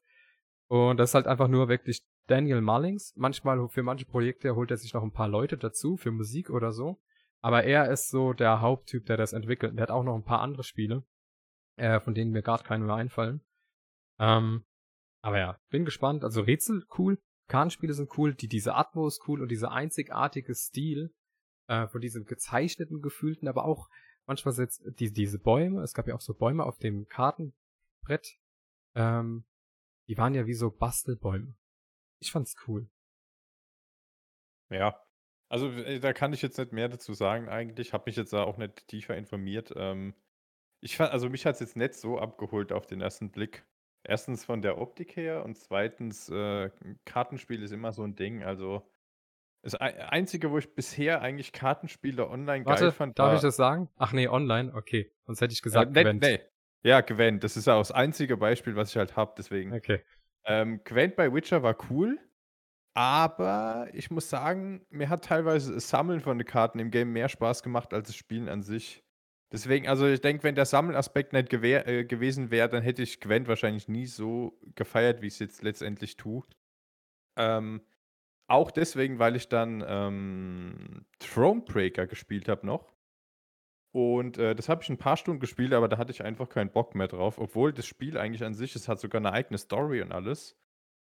[0.68, 3.14] Und das ist halt einfach nur wirklich Daniel Mullings.
[3.16, 6.72] Manchmal für manche Projekte holt er sich noch ein paar Leute dazu, für Musik oder
[6.72, 7.02] so.
[7.42, 9.76] Aber er ist so der Haupttyp, der das entwickelt.
[9.76, 11.04] Der hat auch noch ein paar andere Spiele,
[11.78, 13.42] äh, von denen mir gerade keine mehr einfallen.
[14.20, 14.66] Ähm,
[15.22, 16.24] Aber ja, bin gespannt.
[16.24, 21.14] Also Rätsel cool, Kartenspiele sind cool, die diese Atmo ist cool und dieser einzigartige Stil
[21.68, 23.90] äh, von diesem gezeichneten, gefühlten, aber auch
[24.30, 28.38] manchmal jetzt die, diese Bäume, es gab ja auch so Bäume auf dem Kartenbrett,
[28.96, 29.44] ähm,
[30.08, 31.56] die waren ja wie so Bastelbäume.
[32.20, 32.88] Ich fand's cool.
[34.70, 35.04] Ja,
[35.50, 37.92] also äh, da kann ich jetzt nicht mehr dazu sagen eigentlich.
[37.92, 39.74] Habe mich jetzt auch nicht tiefer informiert.
[39.76, 40.14] Ähm,
[40.80, 43.66] ich fand, also mich hat es jetzt nicht so abgeholt auf den ersten Blick.
[44.04, 46.70] Erstens von der Optik her und zweitens, äh,
[47.06, 48.44] Kartenspiel ist immer so ein Ding.
[48.44, 48.88] Also
[49.62, 53.90] das Einzige, wo ich bisher eigentlich Kartenspiele online Warte, geil fand, darf ich das sagen?
[53.98, 55.12] Ach nee, online, okay.
[55.26, 56.22] Sonst hätte ich gesagt, äh, Gwent.
[56.22, 56.40] Nee.
[56.82, 57.44] Ja, Gwent.
[57.44, 59.74] Das ist auch das einzige Beispiel, was ich halt habe, deswegen.
[59.74, 60.02] Okay.
[60.46, 62.18] Ähm, Gwent bei Witcher war cool,
[62.94, 67.30] aber ich muss sagen, mir hat teilweise das Sammeln von den Karten im Game mehr
[67.30, 69.04] Spaß gemacht als das Spielen an sich.
[69.52, 73.48] Deswegen, also ich denke, wenn der Sammelaspekt nicht äh, gewesen wäre, dann hätte ich Gwent
[73.48, 76.44] wahrscheinlich nie so gefeiert, wie ich es jetzt letztendlich tue.
[77.36, 77.82] Ähm,
[78.50, 82.94] auch deswegen, weil ich dann ähm, Thronebreaker gespielt habe noch.
[83.92, 86.72] Und äh, das habe ich ein paar Stunden gespielt, aber da hatte ich einfach keinen
[86.72, 87.40] Bock mehr drauf.
[87.40, 90.58] Obwohl das Spiel eigentlich an sich, es hat sogar eine eigene Story und alles.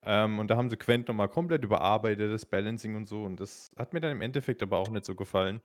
[0.03, 3.25] Ähm, und da haben sie Quent nochmal komplett überarbeitet, das Balancing und so.
[3.25, 5.61] Und das hat mir dann im Endeffekt aber auch nicht so gefallen.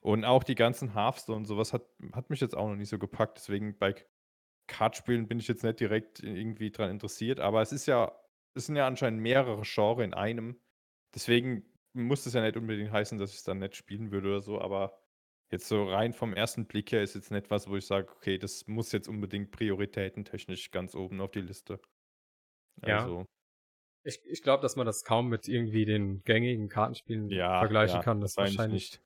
[0.00, 2.98] Und auch die ganzen Hearthstone und sowas hat, hat mich jetzt auch noch nicht so
[2.98, 3.38] gepackt.
[3.38, 3.94] Deswegen bei
[4.66, 7.40] Kartspielen bin ich jetzt nicht direkt irgendwie dran interessiert.
[7.40, 8.12] Aber es ist ja,
[8.54, 10.60] es sind ja anscheinend mehrere Genres in einem.
[11.14, 14.40] Deswegen muss es ja nicht unbedingt heißen, dass ich es dann nicht spielen würde oder
[14.40, 14.60] so.
[14.60, 14.98] Aber
[15.50, 18.38] jetzt so rein vom ersten Blick her ist jetzt nicht was, wo ich sage, okay,
[18.38, 21.80] das muss jetzt unbedingt prioritätentechnisch ganz oben auf die Liste.
[22.86, 23.00] Ja.
[23.00, 23.26] Also.
[24.04, 28.02] Ich, ich glaube, dass man das kaum mit irgendwie den gängigen Kartenspielen ja, vergleichen ja,
[28.02, 28.20] kann.
[28.20, 29.02] Das wahrscheinlich nicht.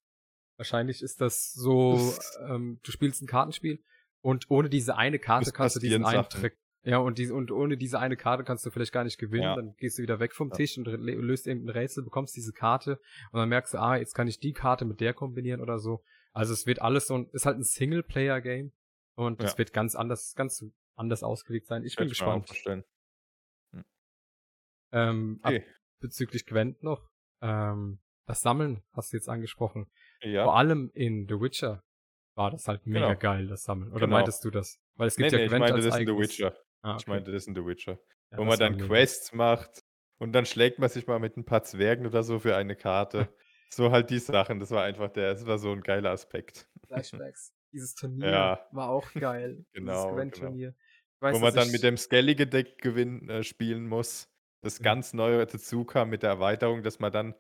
[0.56, 2.14] Wahrscheinlich ist das so,
[2.48, 3.84] ähm, du spielst ein Kartenspiel
[4.22, 6.56] und ohne diese eine Karte kannst du diesen einen Trick.
[6.86, 9.42] Ja, und, die, und ohne diese eine Karte kannst du vielleicht gar nicht gewinnen.
[9.42, 9.56] Ja.
[9.56, 13.00] Dann gehst du wieder weg vom Tisch und löst irgendein Rätsel, bekommst diese Karte
[13.32, 16.04] und dann merkst du, ah, jetzt kann ich die Karte mit der kombinieren oder so.
[16.32, 18.70] Also es wird alles so ein, ist halt ein Singleplayer-Game
[19.16, 21.82] und es wird ganz anders, ganz anders ausgelegt sein.
[21.84, 22.48] Ich bin gespannt.
[22.50, 22.84] Hm.
[24.92, 25.64] Ähm, okay.
[25.98, 27.10] bezüglich Gwent noch,
[27.42, 29.90] ähm, das Sammeln hast du jetzt angesprochen.
[30.20, 30.44] Ja.
[30.44, 31.82] Vor allem in The Witcher
[32.36, 33.18] war das halt mega genau.
[33.18, 33.90] geil, das Sammeln.
[33.90, 34.18] Oder genau.
[34.18, 34.78] meintest du das?
[34.94, 36.56] Weil es gibt nee, ja nee, Gwent ich meinte das in The Witcher.
[36.86, 37.00] Ah, okay.
[37.00, 37.98] Ich meinte das in The Witcher.
[38.30, 39.84] Ja, wo man dann Quests macht
[40.18, 43.28] und dann schlägt man sich mal mit ein paar Zwergen oder so für eine Karte.
[43.70, 44.60] so halt die Sachen.
[44.60, 46.68] Das war einfach der, das war so ein geiler Aspekt.
[46.86, 47.52] Flashbacks.
[47.72, 48.68] Dieses Turnier ja.
[48.70, 49.64] war auch geil.
[49.72, 49.92] genau.
[49.92, 50.74] Dieses Gwent-Turnier.
[51.20, 51.34] Genau.
[51.34, 54.28] Wo man dann mit dem skellige Deck gewinnen, äh, spielen muss.
[54.62, 57.34] Das ganz neue dazu kam mit der Erweiterung, dass man dann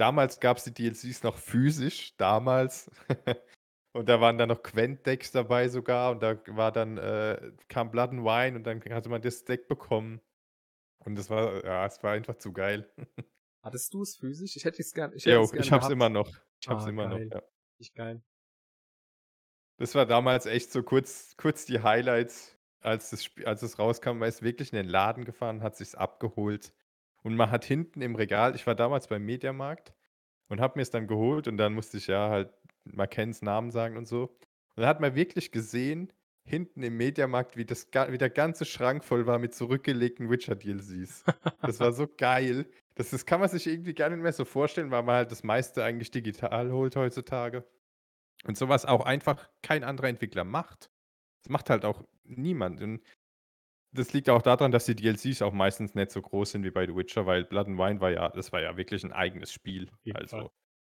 [0.00, 2.90] Damals gab es die DLCs noch physisch, damals.
[3.92, 6.12] Und da waren dann noch Quent-Decks dabei sogar.
[6.12, 9.66] Und da war dann, äh, kam Blood and Wine und dann hatte man das Deck
[9.66, 10.20] bekommen.
[10.98, 12.88] Und das war, ja, es war einfach zu geil.
[13.62, 14.56] Hattest du es physisch?
[14.56, 15.14] Ich hätte es gerne.
[15.14, 16.30] Ich, jo, ich hab's immer noch.
[16.60, 17.26] Ich hab's ah, immer geil.
[17.26, 17.42] noch, ja.
[17.78, 18.22] Ich geil.
[19.76, 24.18] Das war damals echt so kurz, kurz die Highlights, als das Spiel, als es rauskam.
[24.18, 26.72] Man ist wirklich in den Laden gefahren, hat sich's abgeholt.
[27.22, 29.94] Und man hat hinten im Regal, ich war damals beim Mediamarkt
[30.48, 32.52] und habe mir es dann geholt und dann musste ich ja halt
[32.84, 34.24] mal Kens Namen sagen und so.
[34.24, 36.12] Und dann hat man wirklich gesehen,
[36.44, 41.24] hinten im Mediamarkt, wie, das, wie der ganze Schrank voll war mit zurückgelegten Witcher-DLCs.
[41.62, 42.66] Das war so geil.
[42.94, 45.42] Das, das kann man sich irgendwie gar nicht mehr so vorstellen, weil man halt das
[45.42, 47.64] meiste eigentlich digital holt heutzutage.
[48.44, 50.90] Und sowas auch einfach kein anderer Entwickler macht.
[51.42, 52.80] Das macht halt auch niemand.
[52.80, 53.02] Und
[53.92, 56.86] das liegt auch daran, dass die DLCs auch meistens nicht so groß sind wie bei
[56.86, 59.90] The Witcher, weil Blood and Wine war ja, das war ja wirklich ein eigenes Spiel.
[60.14, 60.50] Also,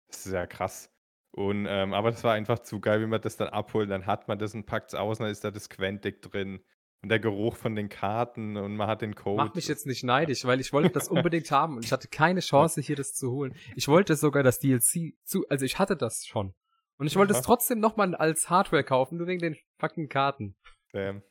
[0.08, 0.90] das ist ja krass.
[1.30, 3.90] Und, ähm, aber das war einfach zu geil, wie man das dann abholt.
[3.90, 6.64] Dann hat man das und packt es aus, und dann ist da das Quentic drin.
[7.00, 9.36] Und der Geruch von den Karten und man hat den Code.
[9.36, 12.40] Mach mich jetzt nicht neidisch, weil ich wollte das unbedingt haben und ich hatte keine
[12.40, 13.54] Chance, hier das zu holen.
[13.76, 16.54] Ich wollte sogar das DLC zu, also ich hatte das schon.
[16.96, 20.56] Und ich wollte es trotzdem nochmal als Hardware kaufen, nur wegen den fucking Karten.
[20.92, 21.22] Damn.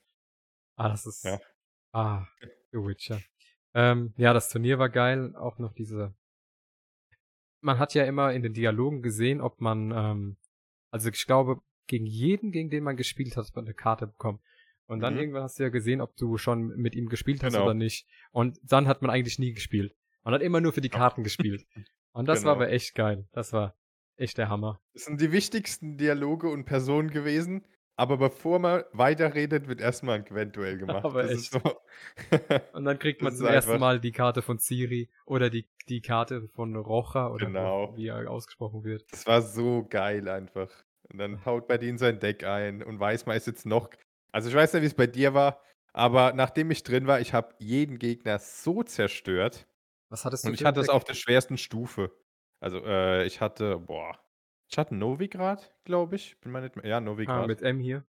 [0.78, 1.38] Ah, das ist, ja.
[1.92, 2.26] Ah,
[2.72, 3.20] The Witcher.
[3.74, 5.36] Ähm, ja, das Turnier war geil.
[5.36, 6.16] Auch noch diese.
[7.62, 10.38] Man hat ja immer in den Dialogen gesehen, ob man, ähm,
[10.92, 14.40] also ich glaube, gegen jeden, gegen den man gespielt hat, hat man eine Karte bekommen.
[14.86, 15.20] Und dann mhm.
[15.20, 17.66] irgendwann hast du ja gesehen, ob du schon mit ihm gespielt hast genau.
[17.66, 18.08] oder nicht.
[18.32, 19.94] Und dann hat man eigentlich nie gespielt.
[20.24, 21.66] Man hat immer nur für die Karten gespielt.
[22.12, 22.52] Und das genau.
[22.52, 23.28] war aber echt geil.
[23.32, 23.76] Das war
[24.16, 24.82] echt der Hammer.
[24.94, 27.66] Das sind die wichtigsten Dialoge und Personen gewesen,
[27.98, 31.04] aber bevor man weiterredet, wird erstmal ein Gwent-Duell gemacht.
[31.04, 31.52] Aber das echt.
[31.52, 31.60] So
[32.74, 36.48] und dann kriegt man zum ersten Mal die Karte von Ciri oder die, die Karte
[36.50, 37.98] von Rocha oder genau.
[37.98, 39.04] wie er ausgesprochen wird.
[39.12, 40.70] Das war so geil einfach.
[41.10, 43.90] Und dann haut bei denen sein Deck ein und weiß man ist jetzt noch.
[44.32, 45.62] Also ich weiß nicht, wie es bei dir war,
[45.94, 49.68] Aber nachdem ich drin war, ich habe jeden Gegner so zerstört.
[50.10, 52.12] Was hattest du Und ich hatte es auf der schwersten Stufe.
[52.60, 54.20] Also, äh, ich hatte boah,
[54.70, 56.40] ich hatte Novigrad, glaube ich.
[56.42, 57.48] Bin mehr ja, Ah, Novigrad.
[57.48, 58.06] mit M hier.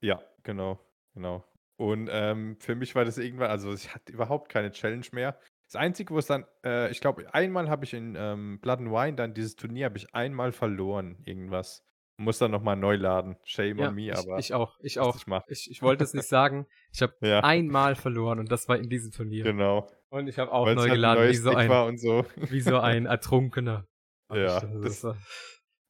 [0.00, 0.78] Ja, genau,
[1.14, 1.44] genau.
[1.76, 5.38] Und, ähm, für mich war das irgendwann also, ich hatte überhaupt keine Challenge mehr.
[5.66, 8.90] Das Einzige, wo es dann äh, ich glaube, einmal habe ich in, ähm, Blood and
[8.90, 11.84] Wine dann dieses Turnier habe ich einmal verloren, irgendwas.
[12.18, 13.36] Muss dann noch mal neu laden.
[13.44, 15.16] Shame Ja, on me, ich aber ich auch, ich auch.
[15.16, 15.24] ich.
[15.48, 16.66] Ich ich wollte es nicht sagen.
[16.92, 17.40] Ich habe Ja.
[17.40, 19.44] einmal verloren und das war in diesem Turnier.
[19.44, 19.88] Genau.
[20.10, 22.26] Und ich habe auch Weil's neu halt geladen, wie so ein so.
[22.36, 23.86] wie so ein Ertrunkener.
[24.30, 25.16] Ich Ja, das das war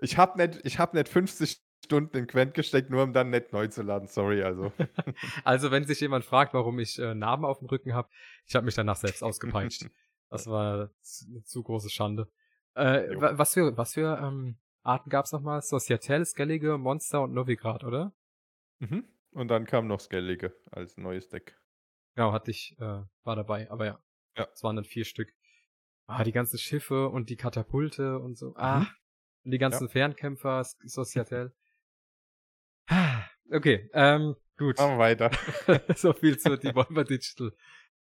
[0.02, 3.52] ich habe nicht ich habe nicht 50 Stunden in Gwent gesteckt, nur um dann nicht
[3.52, 4.06] neu zu laden.
[4.08, 4.72] Sorry, also.
[5.44, 8.08] Also, wenn sich jemand fragt, warum ich, äh, Narben aufm Rücken habe,
[8.46, 9.86] ich habe mich danach selbst ausgepeitscht.
[10.30, 12.26] Das war z 'ne zu große Schande.
[12.74, 15.60] Äh, was für was für, ähm, Arten gab's noch mal?
[15.60, 18.14] Societel, Skellige, Monster und Novigrad, oder?
[18.78, 19.04] Mhm.
[19.32, 21.58] Und dann kam noch Skellige als neues Deck.
[22.14, 24.02] Genau, hatte ich äh, war dabei, aber ja.
[24.38, 24.48] Ja.
[24.54, 25.34] Es waren dann 4 Stück.
[26.06, 28.54] Ah, die ganzen Schiffe und die Katapulte und so.
[28.56, 28.86] Ah, Mhm.
[29.44, 31.54] Und die ganzen Fernkämpfer, S Societel.
[33.50, 34.78] Okay, ähm, gut.
[34.78, 35.30] Machen wir weiter.
[35.96, 37.52] so viel zu Devolver Digital.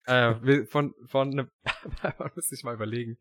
[0.06, 1.50] Äh, von, von einem,
[2.18, 3.16] man muss sich mal überlegen,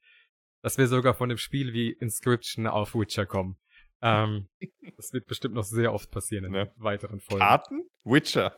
[0.63, 3.59] dass wir sogar von dem Spiel wie Inscription auf Witcher kommen.
[4.01, 4.49] Ähm,
[4.97, 6.73] das wird bestimmt noch sehr oft passieren in Ne.
[6.77, 7.45] weiteren Folgen.
[7.45, 7.89] Karten?
[8.03, 8.57] Witcher.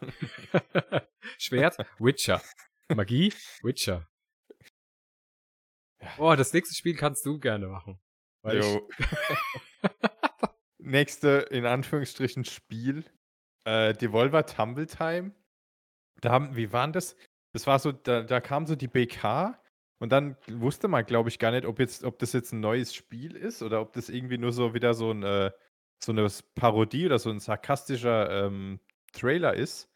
[1.37, 1.77] Schwert?
[1.99, 2.41] Witcher.
[2.95, 3.33] Magie?
[3.63, 4.07] Witcher.
[5.99, 6.13] Ja.
[6.19, 7.99] Oh, das nächste Spiel kannst du gerne machen.
[10.79, 13.03] Nächste, in Anführungsstrichen, Spiel.
[13.65, 15.33] Äh, Devolver Tumble Time.
[16.21, 17.15] Da haben, wie waren das?
[17.53, 19.59] Das war so, da, da kam so die BK
[19.99, 22.93] und dann wusste man, glaube ich, gar nicht, ob, jetzt, ob das jetzt ein neues
[22.93, 25.51] Spiel ist oder ob das irgendwie nur so wieder so, ein, äh,
[26.03, 28.79] so eine Parodie oder so ein sarkastischer ähm,
[29.11, 29.89] Trailer ist.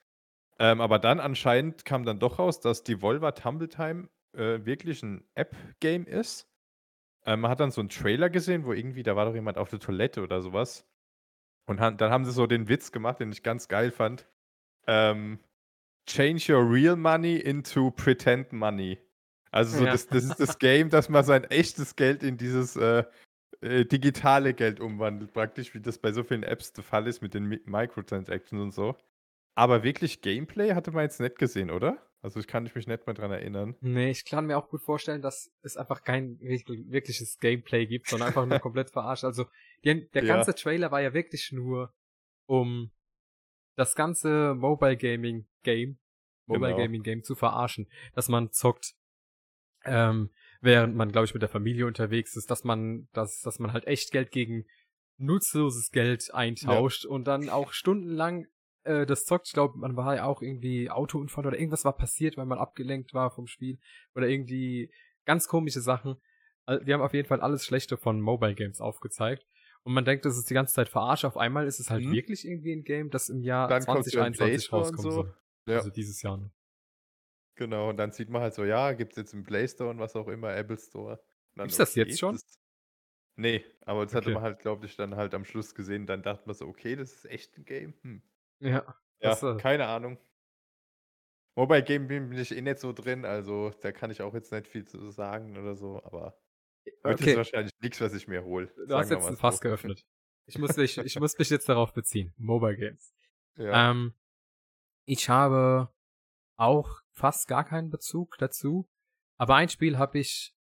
[0.60, 5.24] Ähm, aber dann anscheinend kam dann doch raus, dass Devolver Tumble Time äh, wirklich ein
[5.36, 6.51] App-Game ist.
[7.26, 9.70] Ähm, man hat dann so einen Trailer gesehen, wo irgendwie, da war doch jemand auf
[9.70, 10.88] der Toilette oder sowas.
[11.68, 14.28] Und han- dann haben sie so den Witz gemacht, den ich ganz geil fand.
[14.88, 15.40] Ähm,
[16.10, 19.00] change your real money into pretend money.
[19.52, 19.92] Also so Ja.
[19.92, 23.04] das, das ist das Game, dass man sein echtes Geld in dieses äh,
[23.62, 27.34] äh, digitale Geld umwandelt, praktisch, wie das bei so vielen Apps der Fall ist mit
[27.36, 28.98] den Mi Microtransactions und so.
[29.56, 31.98] Aber wirklich Gameplay hatte man jetzt nicht gesehen, oder?
[32.24, 33.76] Also ich kann mich nicht mehr dran erinnern.
[33.82, 38.08] nee, ich kann mir auch gut vorstellen, dass es einfach kein wirklich- wirkliches Gameplay gibt,
[38.08, 39.24] sondern einfach nur komplett verarscht.
[39.24, 39.46] Also,
[39.84, 40.36] die, der Ja.
[40.36, 41.94] ganze Trailer war ja wirklich nur,
[42.46, 42.92] um
[43.76, 45.98] das ganze Mobile Gaming Game,
[46.46, 46.78] Mobile Genau.
[46.84, 48.94] Gaming Game zu verarschen, dass man zockt,
[49.86, 50.30] ähm,
[50.62, 53.88] während man, glaube ich, mit der Familie unterwegs ist, dass man, dass, dass man halt
[53.88, 54.66] echt Geld gegen
[55.18, 58.46] nutzloses Geld eintauscht und dann auch stundenlang
[58.84, 59.48] äh, das zockt.
[59.48, 63.14] Ich glaube, man war ja auch irgendwie Autounfall oder irgendwas war passiert, weil man abgelenkt
[63.14, 63.80] war vom Spiel
[64.16, 64.92] oder irgendwie
[65.26, 66.16] ganz komische Sachen.
[66.84, 69.46] Wir haben auf jeden Fall alles Schlechte von Mobile Games aufgezeigt.
[69.84, 71.26] Und man denkt, das ist die ganze Zeit verarscht.
[71.26, 72.12] Auf einmal ist es halt Mhm.
[72.14, 74.88] wirklich irgendwie ein Game, das im Jahr Dann kommt's ja in 2021 Play Store und
[74.88, 75.72] rauskommen so.
[75.72, 75.78] Ja.
[75.80, 76.38] Also dieses Jahr.
[76.38, 76.52] noch.
[77.56, 80.00] Genau, und dann sieht man halt so, ja, gibt es jetzt im Play Store und
[80.00, 81.20] was auch immer, Apple Store.
[81.56, 82.34] Dann, Gibt's das jetzt schon?
[82.36, 82.60] Das,
[83.36, 84.34] nee, aber das hatte Okay.
[84.36, 86.06] man halt, glaube ich, dann halt am Schluss gesehen.
[86.08, 87.94] Dann dachte man so, okay, das ist echt ein Game.
[88.04, 88.22] Hm.
[88.62, 88.70] Ja.
[88.70, 90.18] Ja, Das, äh, keine Ahnung.
[91.56, 94.68] Mobile Game bin ich eh nicht so drin, also da kann ich auch jetzt nicht
[94.68, 96.40] viel zu sagen oder so, aber
[97.04, 97.26] wird okay.
[97.26, 98.74] jetzt wahrscheinlich nichts, was ich mir hole.
[98.88, 100.06] Du hast jetzt ein Fass geöffnet.
[100.46, 102.34] Ich muss, mich, ich muss mich jetzt darauf beziehen.
[102.38, 103.14] Mobile Games.
[103.58, 103.92] Ja.
[103.92, 104.14] Ähm,
[105.04, 105.94] ich habe
[106.56, 108.88] auch fast gar keinen Bezug dazu.
[109.38, 110.56] Aber ein Spiel habe ich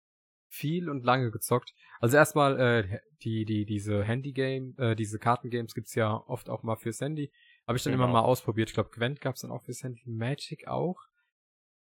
[0.49, 1.73] viel und lange gezockt.
[2.01, 6.77] Also erstmal äh, die die diese Handy-Game, äh, diese Kartengames gibt's ja oft auch mal
[6.77, 7.31] fürs Handy.
[7.71, 8.21] Habe ich dann immer Genau.
[8.23, 8.69] mal ausprobiert.
[8.69, 10.03] Ich glaube, Gwent gab's dann auch fürs Handy.
[10.05, 10.99] Magic auch.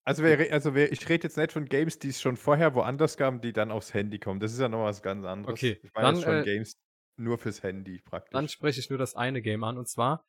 [0.04, 3.16] Also, re- also wer, ich rede jetzt nicht von Games, die es schon vorher woanders
[3.16, 4.40] gab, die dann aufs Handy kommen.
[4.40, 5.54] Das ist ja noch was ganz anderes.
[5.54, 6.80] Okay, Ich meine dann, jetzt schon äh, Games
[7.18, 8.32] nur fürs Handy praktisch.
[8.32, 10.26] Dann spreche ich nur das eine Game an und zwar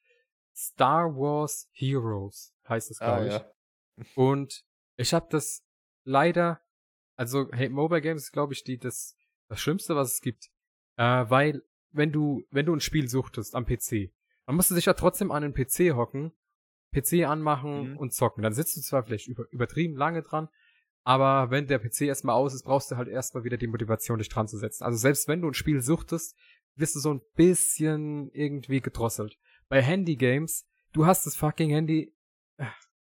[0.55, 3.33] Star Wars Heroes heißt es, glaube ah, ich.
[3.33, 4.07] ja.
[4.17, 4.65] Und
[4.97, 5.65] ich habe das
[6.05, 6.61] leider,
[7.17, 9.17] also hey, Mobile Games ist, glaube ich, die das
[9.49, 10.51] das Schlimmste, was es gibt,
[10.97, 14.13] äh, weil wenn du wenn du ein Spiel suchtest am PC,
[14.49, 16.33] dann musst du dich ja trotzdem an den PC hocken,
[16.95, 17.97] PC anmachen Mhm.
[17.99, 18.43] und zocken.
[18.43, 20.49] Dann sitzt du zwar vielleicht über, übertrieben lange dran,
[21.05, 24.31] aber wenn der PC erstmal aus ist, brauchst du halt erstmal wieder die Motivation, dich
[24.31, 24.85] dran zu setzen.
[24.85, 26.35] Also selbst wenn du ein Spiel suchtest,
[26.77, 29.39] wirst du so ein bisschen irgendwie gedrosselt.
[29.69, 32.15] Bei Handy-Games, du hast das fucking Handy,
[32.57, 32.65] äh,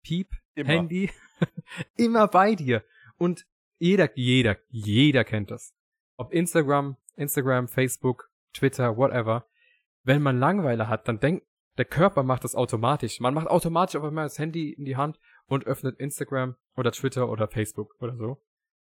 [0.02, 0.68] Piep, Immer.
[0.68, 1.10] Handy,
[1.96, 2.84] immer bei dir.
[3.16, 3.46] Und
[3.78, 5.74] jeder, jeder, jeder kennt das.
[6.18, 9.46] Ob Instagram, Instagram, Facebook, Twitter, whatever.
[10.04, 11.46] Wenn man Langeweile hat, dann denkt,
[11.78, 13.20] der Körper macht das automatisch.
[13.20, 17.30] Man macht automatisch auf einmal das Handy in die Hand und öffnet Instagram oder Twitter
[17.30, 18.42] oder Facebook oder so.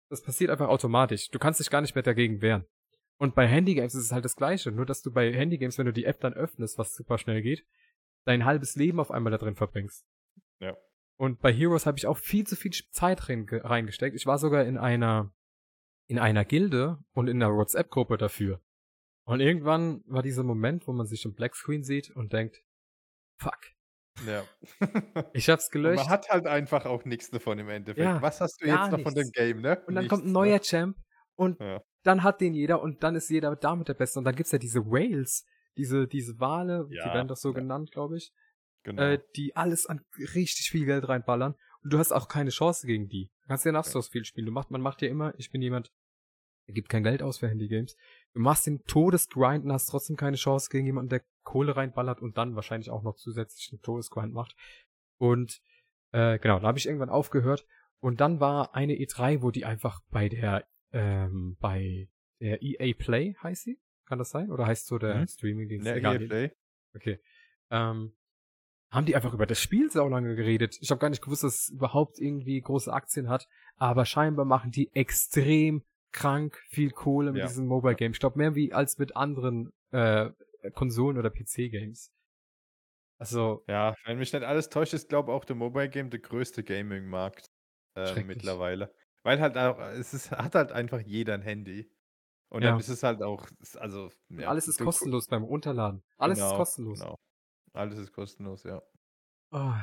[0.10, 1.30] Das passiert einfach automatisch.
[1.30, 2.66] Du kannst dich gar nicht mehr dagegen wehren.
[3.18, 4.72] Und bei Handygames ist es halt das Gleiche.
[4.72, 7.66] Nur, dass du bei Handygames, wenn du die App dann öffnest, was super schnell geht,
[8.26, 10.06] dein halbes Leben auf einmal da drin verbringst.
[10.60, 10.78] Ja.
[11.18, 14.16] Und bei Heroes habe ich auch viel zu viel Zeit reingesteckt.
[14.16, 15.34] Ich war sogar in einer,
[16.06, 18.62] in einer Gilde und in einer WhatsApp-Gruppe dafür.
[19.28, 22.64] Und irgendwann war dieser Moment, wo man sich im Black Screen sieht und denkt,
[23.38, 23.60] fuck.
[24.26, 24.46] Ja.
[25.34, 26.00] ich hab's gelöscht.
[26.00, 28.06] Und man hat halt einfach auch nichts davon im Endeffekt.
[28.06, 29.84] Ja, Was hast du jetzt noch von dem Game, ne?
[29.86, 30.62] Und dann nichts, kommt ein neuer ne?
[30.62, 30.98] Champ
[31.36, 31.84] und ja.
[32.04, 34.18] dann hat den jeder und dann ist jeder damit der Beste.
[34.18, 37.92] Und dann gibt's ja diese Whales, diese, diese Wale, ja, die werden doch so genannt,
[37.92, 38.32] glaube ich.
[38.84, 39.02] Genau.
[39.02, 41.56] Äh, die alles an richtig viel Geld reinballern.
[41.84, 43.30] Und du hast auch keine Chance gegen die.
[43.42, 44.46] Du kannst ja nach so viel spielen.
[44.46, 45.92] Du macht, man macht ja immer, ich bin jemand,
[46.68, 47.98] der gibt kein Geld aus für Handygames.
[48.34, 52.38] Du machst den Todesgrind und hast trotzdem keine Chance gegen jemanden, der Kohle reinballert und
[52.38, 54.56] dann wahrscheinlich auch noch zusätzlich einen Todesgrind macht.
[55.18, 55.62] Und
[56.12, 57.66] äh, genau, da habe ich irgendwann aufgehört.
[58.00, 62.10] Und dann war eine E3, wo die einfach bei der ähm, bei
[62.40, 63.80] der EA Play heißt sie?
[64.06, 64.52] Kann das sein?
[64.52, 65.28] Oder heißt so der mhm.
[65.28, 65.86] Streaming-Dienst?
[65.86, 66.52] Ja, EA Play.
[66.96, 67.20] Okay.
[67.70, 68.14] Ähm,
[68.90, 70.78] haben die einfach über das Spiel so lange geredet.
[70.80, 74.72] Ich habe gar nicht gewusst, dass es überhaupt irgendwie große Aktien hat, aber scheinbar machen
[74.72, 75.84] die extrem
[76.18, 77.48] krank viel Kohle mit ja.
[77.48, 78.16] diesen Mobile Games.
[78.16, 80.32] Ich glaube mehr wie als mit anderen äh,
[80.74, 82.12] Konsolen oder PC Games.
[83.20, 86.64] Also ja, wenn mich nicht alles täuscht, ist glaube auch der Mobile Game der größte
[86.64, 87.52] Gaming Markt
[87.96, 88.92] äh, mittlerweile,
[89.24, 91.92] weil halt auch es ist, hat halt einfach jeder ein Handy.
[92.50, 92.72] Und ja.
[92.72, 94.10] dann ist es halt auch, also.
[94.30, 96.02] Ja, alles ist kostenlos beim Runterladen.
[96.18, 97.00] Alles genau, ist kostenlos.
[97.00, 97.20] Genau.
[97.74, 98.82] Alles ist kostenlos, ja.
[99.52, 99.74] Oh.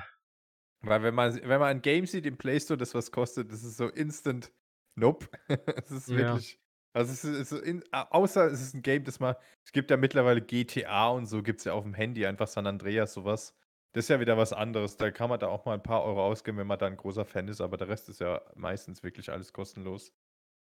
[0.80, 3.62] Weil wenn man, wenn man ein Game sieht im Play Store, das was kostet, das
[3.62, 4.50] ist so instant
[4.94, 5.26] nope.
[5.48, 6.16] es ist ja.
[6.16, 6.60] wirklich.
[6.92, 9.36] Also es ist, so in, außer es ist ein Game, das mal.
[9.64, 12.68] Es gibt ja mittlerweile GTA und so, gibt es ja auf dem Handy einfach San
[12.68, 13.56] Andreas, sowas.
[13.92, 14.96] Das ist ja wieder was anderes.
[14.96, 17.24] Da kann man da auch mal ein paar Euro ausgeben, wenn man da ein großer
[17.24, 20.12] Fan ist, aber der Rest ist ja meistens wirklich alles kostenlos.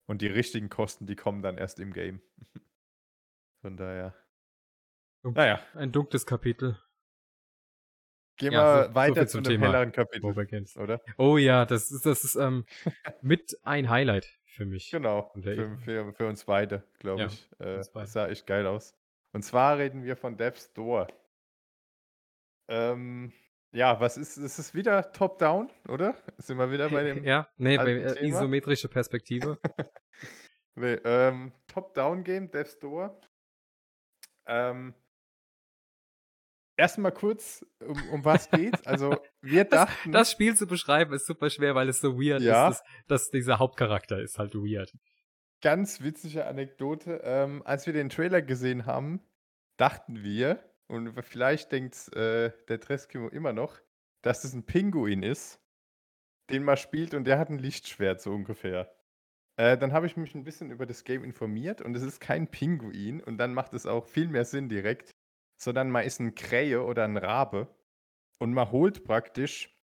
[0.08, 2.22] Und die richtigen Kosten, die kommen dann erst im Game.
[3.62, 4.16] Von daher.
[5.24, 5.62] Naja.
[5.74, 6.78] Ein dunkles Kapitel.
[8.44, 10.36] Gehen ja, wir weiter zu einem helleren Kapitel,
[10.78, 11.02] oder?
[11.18, 12.66] Oh ja, das ist, das ist ähm,
[13.22, 14.92] mit ein Highlight für mich.
[14.92, 17.50] Genau, für, für, für, uns beide, glaube ja, ich.
[17.60, 18.98] Äh, sah echt geil aus.
[19.32, 21.08] Und zwar reden wir von Death's Door.
[22.68, 23.32] Ähm,
[23.72, 26.16] ja, was ist, ist es wieder Top-Down, oder?
[26.38, 27.24] Sind wir wieder bei dem.
[27.24, 29.58] ja, nee, bei äh, isometrische Perspektive.
[30.76, 33.20] nee, ähm, Top-Down-Game, Death's Door.
[34.46, 34.94] Ähm,
[36.78, 38.86] erstmal kurz, um, um was geht's.
[38.86, 40.12] Also, wir dachten.
[40.12, 42.70] Das, das, Spiel zu beschreiben ist super schwer, weil es so weird ja.
[42.70, 44.94] ist, dass, dass, dieser Hauptcharakter ist halt weird.
[45.62, 47.22] Ganz witzige Anekdote.
[47.24, 49.22] Ähm, als wir den Trailer gesehen haben,
[49.78, 53.80] dachten wir, und vielleicht denkt äh, der Treskimo immer noch,
[54.22, 55.60] dass das ein Pinguin ist,
[56.50, 58.94] den man spielt und der hat ein Lichtschwert, so ungefähr.
[59.56, 62.50] Äh, dann habe ich mich ein bisschen über das Game informiert und es ist kein
[62.50, 65.16] Pinguin und dann macht es auch viel mehr Sinn direkt
[65.64, 67.68] sondern man ist ein Krähe oder ein Rabe
[68.40, 69.78] und man holt praktisch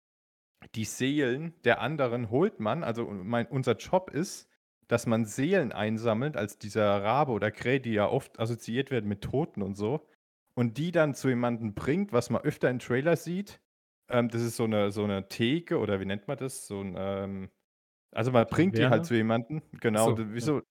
[0.76, 4.50] die Seelen der anderen, holt man, also mein, unser Job ist,
[4.88, 9.22] dass man Seelen einsammelt, als dieser Rabe oder Krähe, die ja oft assoziiert werden mit
[9.22, 10.08] Toten und so,
[10.56, 13.62] und die dann zu jemandem bringt, was man öfter in Trailer sieht.
[14.10, 16.68] Ähm, das ist so eine, so eine Theke oder wie nennt man das?
[16.68, 17.50] So ein, ähm,
[18.12, 20.62] also man bringt die halt zu jemandem, genau, so, wie so,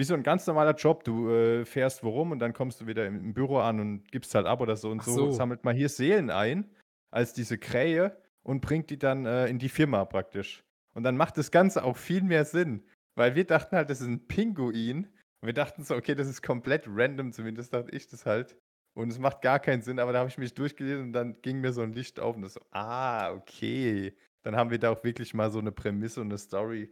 [0.00, 1.04] wie so ein ganz normaler Job.
[1.04, 4.46] Du äh, fährst worum und dann kommst du wieder im, Büro an und gibst halt
[4.46, 4.90] ab oder so.
[4.90, 6.70] Und so, so, sammelt man hier Seelen ein
[7.10, 10.64] als diese Krähe und bringt die dann äh, in die Firma praktisch.
[10.94, 12.82] Und dann macht das Ganze auch viel mehr Sinn.
[13.14, 15.04] Weil wir dachten halt, das ist ein Pinguin.
[15.40, 18.56] Und wir dachten so, okay, das ist komplett random, zumindest dachte ich das halt.
[18.94, 21.60] Und es macht gar keinen Sinn, aber da habe ich mich durchgelesen und dann ging
[21.60, 24.16] mir so ein Licht auf und das so, ah, okay.
[24.42, 26.90] Dann haben wir da auch wirklich mal so eine Prämisse und eine Story.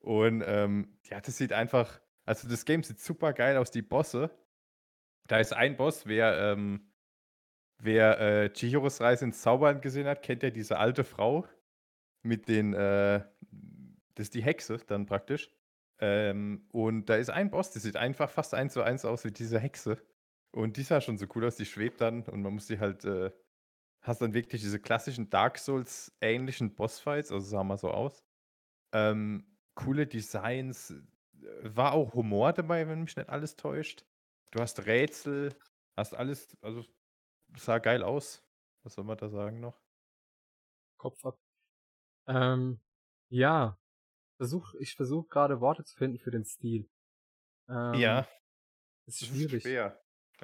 [0.00, 2.00] Und ähm, ja, das sieht einfach
[2.30, 4.30] also das Game sieht super geil aus, die Bosse.
[5.26, 6.92] Da ist ein Boss, wer, ähm,
[7.78, 11.48] wer äh, Chihiros Reise ins Zaubern gesehen hat, kennt ja diese alte Frau
[12.22, 13.24] mit den, äh,
[14.14, 15.50] das ist die Hexe dann praktisch.
[15.98, 19.32] Ähm, und da ist ein Boss, der sieht einfach fast eins zu eins aus wie
[19.32, 20.00] diese Hexe.
[20.52, 23.04] Und die sah schon so cool aus, die schwebt dann und man muss die halt,
[23.04, 23.32] äh,
[24.02, 28.22] hast dann wirklich diese klassischen Dark Souls ähnlichen Bossfights, also sah mal so aus.
[28.92, 30.94] Ähm, coole Designs,
[31.62, 34.04] war auch Humor dabei, wenn mich nicht alles täuscht.
[34.50, 35.54] Du hast Rätsel,
[35.96, 36.84] hast alles, also
[37.56, 38.44] sah geil aus.
[38.82, 39.80] Was soll man da sagen noch?
[40.96, 41.38] Kopf ab.
[42.26, 42.80] Ähm,
[43.28, 43.78] ja.
[44.36, 46.88] Versuch, ich versuche gerade Worte zu finden für den Stil.
[47.68, 48.26] Ähm, ja.
[49.06, 49.64] Ist schwierig.
[49.64, 49.70] Ist.
[49.70, 49.96] Ja.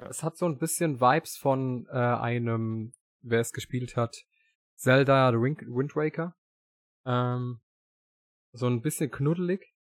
[0.09, 4.25] Es hat so ein bisschen Vibes von äh, einem wer es gespielt hat.
[4.75, 6.35] Zelda The Wind Waker.
[7.05, 7.61] Ähm,
[8.53, 9.73] so ein bisschen knuddelig,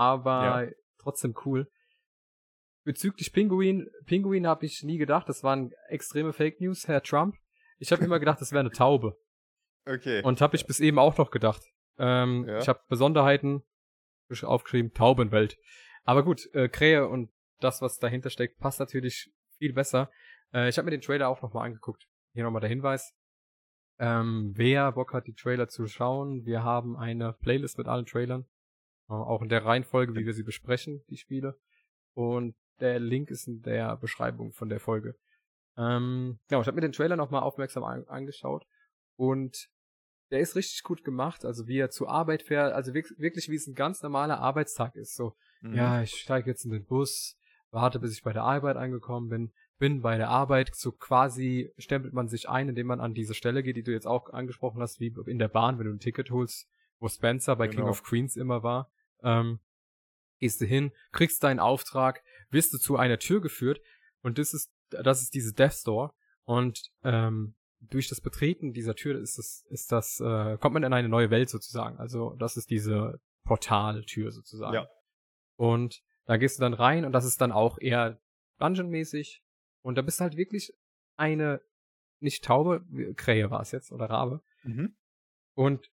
[0.00, 0.72] aber ja.
[0.98, 1.70] trotzdem cool.
[2.84, 7.36] Bezüglich Pinguin, Pinguin habe ich nie gedacht, das waren extreme Fake News, Herr Trump.
[7.78, 9.20] Ich habe immer gedacht, das wäre eine Taube.
[9.84, 10.22] Okay.
[10.22, 11.62] Und habe ich bis eben auch noch gedacht.
[11.98, 12.58] Ähm, ja.
[12.58, 13.62] Ich habe Besonderheiten
[14.42, 15.58] aufgeschrieben, Taubenwelt.
[16.04, 20.10] Aber gut, äh, Krähe und das, was dahinter steckt, passt natürlich viel besser.
[20.54, 22.06] Äh, ich habe mir den Trailer auch nochmal angeguckt.
[22.32, 23.12] Hier nochmal der Hinweis.
[23.98, 28.46] Ähm, wer Bock hat, die Trailer zu schauen, wir haben eine Playlist mit allen Trailern.
[29.10, 31.58] Äh, auch in der Reihenfolge, wie wir sie besprechen, die Spiele.
[32.14, 35.16] Und der Link ist in der Beschreibung von der Folge.
[35.76, 38.64] Ähm, genau, ich habe mir den Trailer nochmal aufmerksam an angeschaut.
[39.16, 39.68] Und
[40.30, 41.44] der ist richtig gut gemacht.
[41.44, 45.16] Also wie er zur Arbeit fährt, also wirklich wie es ein ganz normaler Arbeitstag ist.
[45.16, 45.74] So, mhm.
[45.74, 47.36] ja, ich steige jetzt in den Bus,
[47.70, 52.12] warte, bis ich bei der Arbeit angekommen bin, bin bei der Arbeit, so quasi stempelt
[52.12, 55.00] man sich ein, indem man an diese Stelle geht, die du jetzt auch angesprochen hast,
[55.00, 57.82] wie in der Bahn, wenn du ein Ticket holst, wo Spencer bei genau.
[57.82, 58.90] King of Queens immer war.
[59.22, 59.60] Ähm,
[60.38, 63.80] gehst du hin, kriegst deinen Auftrag, wirst du zu einer Tür geführt
[64.22, 66.12] und das ist, das ist diese Death Store
[66.44, 70.92] und ähm, durch das Betreten dieser Tür ist das, ist das, äh, kommt man in
[70.92, 71.98] eine neue Welt sozusagen.
[71.98, 74.74] Also das ist diese Portaltür sozusagen.
[74.74, 74.88] Ja.
[75.56, 78.20] Und da gehst du dann rein und das ist dann auch eher
[78.58, 79.42] Dungeon-mäßig.
[79.82, 80.72] Und da bist du halt wirklich
[81.16, 81.60] eine,
[82.20, 82.84] nicht Taube,
[83.16, 84.42] Krähe war es jetzt, oder Rabe.
[84.62, 84.94] Mhm.
[85.54, 85.90] Und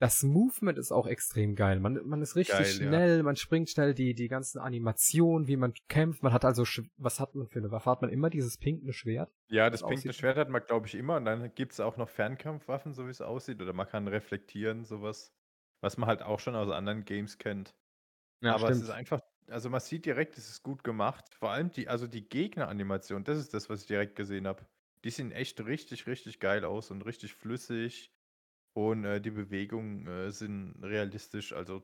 [0.00, 1.78] das Movement ist auch extrem geil.
[1.78, 3.22] Man, man ist richtig geil, schnell, ja.
[3.22, 6.22] man springt schnell, die, die ganzen Animationen, wie man kämpft.
[6.22, 6.64] Man hat also,
[6.96, 7.90] was hat man für eine Waffe?
[7.90, 9.30] Hat man immer dieses pinkne Schwert?
[9.48, 11.16] Ja, das, das pinkne Schwert hat man, glaube ich, immer.
[11.16, 13.60] Und dann gibt es auch noch Fernkampfwaffen, so wie es aussieht.
[13.60, 15.34] Oder man kann reflektieren, sowas.
[15.82, 17.74] Was man halt auch schon aus anderen Games kennt.
[18.42, 18.76] Ja, Aber stimmt.
[18.76, 21.26] es ist einfach, also man sieht direkt, es ist gut gemacht.
[21.38, 24.64] Vor allem die, also die Gegneranimation, das ist das, was ich direkt gesehen habe.
[25.04, 28.14] Die sehen echt richtig, richtig geil aus und richtig flüssig.
[28.72, 31.52] Und äh, die Bewegungen äh, sind realistisch.
[31.52, 31.82] Also,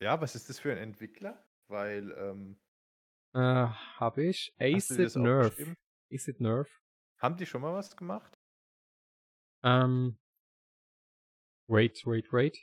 [0.00, 1.42] ja, was ist das für ein Entwickler?
[1.68, 2.60] Weil, ähm,
[3.34, 3.68] äh,
[3.98, 4.54] hab ich.
[4.58, 5.76] Acid Nerve.
[6.12, 6.70] Acid Nerve.
[7.18, 8.38] Haben die schon mal was gemacht?
[9.62, 10.18] Ähm.
[11.66, 12.58] Wait, wait, wait.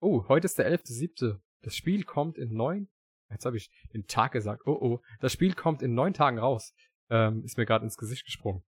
[0.00, 1.40] Oh, heute ist der 11.7.
[1.62, 2.90] Das Spiel kommt in neun.
[3.30, 4.66] Jetzt habe ich den Tag gesagt.
[4.66, 5.02] Oh oh.
[5.20, 6.74] Das Spiel kommt in neun Tagen raus.
[7.10, 8.62] Ähm, ist mir gerade ins Gesicht gesprungen.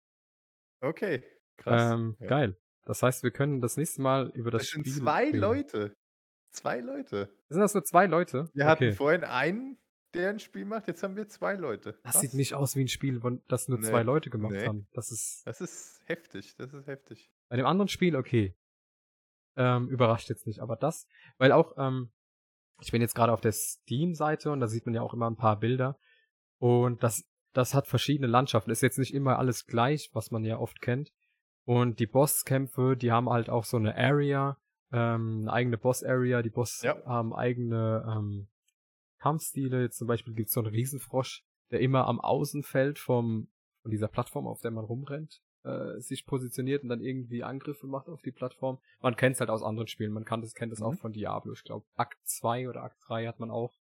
[0.80, 1.22] Okay.
[1.57, 1.92] Krass.
[1.92, 2.26] Ähm, ja.
[2.26, 2.59] Geil.
[2.84, 4.84] Das heißt, wir können das nächste Mal über das, das Spiel.
[4.84, 5.38] Das sind zwei reden.
[5.38, 5.96] Leute.
[6.50, 7.28] Zwei Leute.
[7.48, 8.48] Sind das nur zwei Leute?
[8.54, 8.70] Wir okay.
[8.70, 9.78] hatten vorhin einen,
[10.14, 11.98] der ein Spiel macht, jetzt haben wir zwei Leute.
[12.02, 13.86] Das sieht nicht aus wie ein Spiel, das nur nee.
[13.86, 14.66] zwei Leute gemacht nee.
[14.66, 14.88] haben.
[14.92, 15.42] Das ist.
[15.46, 17.30] Das ist heftig, das ist heftig.
[17.48, 18.57] Bei dem anderen Spiel, okay.
[19.57, 21.07] Ähm, überrascht jetzt nicht, aber das,
[21.38, 22.12] weil auch, ähm,
[22.80, 25.36] ich bin jetzt gerade auf der Steam-Seite und da sieht man ja auch immer ein
[25.36, 25.98] paar Bilder.
[26.59, 28.70] Und das, das hat verschiedene Landschaften.
[28.70, 31.12] Ist jetzt nicht immer alles gleich, was man ja oft kennt.
[31.66, 34.56] Und die Bosskämpfe, die haben halt auch so eine Area,
[34.92, 36.40] ähm, eine eigene Boss-Area.
[36.42, 36.96] Die Boss ja.
[37.04, 38.46] haben eigene ähm,
[39.18, 39.82] Kampfstile.
[39.82, 43.48] Jetzt zum Beispiel gibt es so einen Riesenfrosch, der immer am Außenfeld vom,
[43.82, 48.08] von dieser Plattform, auf der man rumrennt, äh, sich positioniert und dann irgendwie Angriffe macht
[48.08, 48.78] auf die Plattform.
[49.00, 50.12] Man kennt es halt aus anderen Spielen.
[50.12, 50.86] Man kann das, kennt es mhm.
[50.86, 51.52] auch von Diablo.
[51.52, 53.74] Ich glaube, Akt 2 oder Akt 3 hat man auch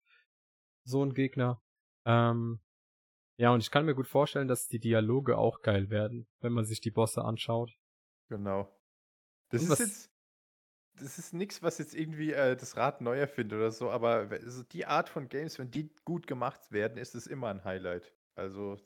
[0.83, 1.61] so einen Gegner.
[2.03, 2.61] Ähm,
[3.37, 6.65] ja, und ich kann mir gut vorstellen, dass die Dialoge auch geil werden, wenn man
[6.65, 7.77] sich die Bosse anschaut.
[8.29, 8.71] Genau.
[9.49, 10.11] Das und ist jetzt,
[10.99, 14.63] das ist nichts, was jetzt irgendwie äh, das Rad neu erfindet oder so, aber also
[14.63, 18.13] die Art von Games, wenn die gut gemacht werden, ist es immer ein Highlight.
[18.35, 18.77] Also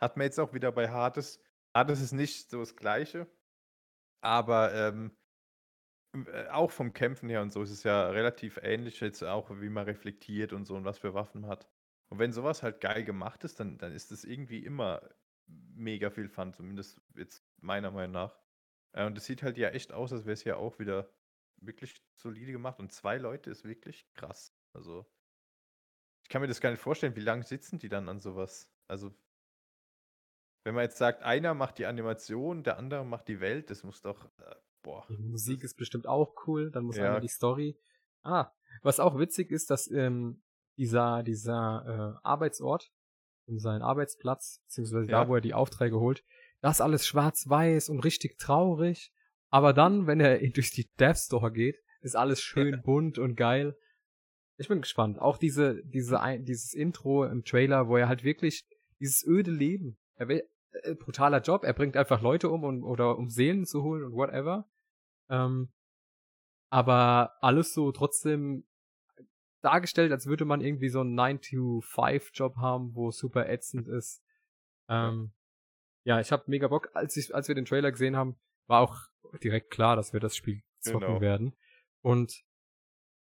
[0.00, 1.40] hat man jetzt auch wieder bei Hades.
[1.74, 3.26] Hades ist nicht so das Gleiche,
[4.22, 5.16] aber ähm,
[6.14, 9.68] äh, auch vom Kämpfen her und so ist es ja relativ ähnlich, jetzt auch wie
[9.68, 11.68] man reflektiert und so und was für Waffen man hat.
[12.14, 15.02] Und wenn sowas halt geil gemacht ist, dann, dann ist es irgendwie immer
[15.48, 18.38] mega viel Fun, zumindest jetzt meiner Meinung nach.
[18.92, 21.12] Äh, und es sieht halt ja echt aus, als wäre es ja auch wieder
[21.56, 22.78] wirklich solide gemacht.
[22.78, 24.56] Und zwei Leute ist wirklich krass.
[24.72, 25.04] Also,
[26.22, 28.72] ich kann mir das gar nicht vorstellen, wie lange sitzen die dann an sowas?
[28.86, 29.12] Also,
[30.62, 34.02] wenn man jetzt sagt, einer macht die Animation, der andere macht die Welt, das muss
[34.02, 35.04] doch, äh, boah.
[35.08, 37.06] Die Musik ist bestimmt auch cool, dann muss ja.
[37.06, 37.76] einmal die Story.
[38.22, 38.52] Ah,
[38.82, 40.43] was auch witzig ist, dass ähm,
[40.76, 42.90] dieser, dieser äh, Arbeitsort,
[43.46, 45.24] in seinen Arbeitsplatz, beziehungsweise ja.
[45.24, 46.24] da, wo er die Aufträge holt,
[46.60, 49.12] das alles schwarz-weiß und richtig traurig.
[49.50, 53.76] Aber dann, wenn er durch die Death Store geht, ist alles schön bunt und geil.
[54.56, 55.18] Ich bin gespannt.
[55.18, 58.64] Auch diese, diese, dieses Intro im Trailer, wo er halt wirklich
[59.00, 60.48] dieses öde Leben, er will,
[60.82, 64.12] äh, brutaler Job, er bringt einfach Leute um und, oder um Seelen zu holen und
[64.12, 64.68] whatever.
[65.28, 65.70] Ähm,
[66.70, 68.64] aber alles so trotzdem
[69.64, 74.22] dargestellt, als würde man irgendwie so einen 9-to-5-Job haben, wo super ätzend ist.
[74.88, 75.32] Ähm,
[76.04, 76.90] ja, ich habe mega Bock.
[76.94, 78.36] Als, ich, als wir den Trailer gesehen haben,
[78.66, 78.96] war auch
[79.42, 81.20] direkt klar, dass wir das Spiel zocken genau.
[81.20, 81.56] werden.
[82.02, 82.44] Und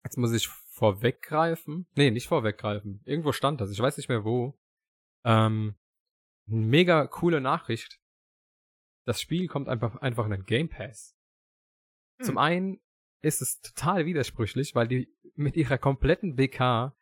[0.03, 1.87] jetzt muss ich vorweggreifen.
[1.95, 3.01] Nee, nicht vorweggreifen.
[3.03, 3.71] Irgendwo stand das.
[3.71, 4.57] Ich weiß nicht mehr wo.
[5.25, 5.75] Ähm,
[6.45, 7.99] mega coole Nachricht.
[9.05, 11.17] Das Spiel kommt einfach, einfach in den Game Pass.
[12.19, 12.25] Hm.
[12.25, 12.81] Zum einen
[13.21, 16.95] ist es total widersprüchlich, weil die mit ihrer kompletten BK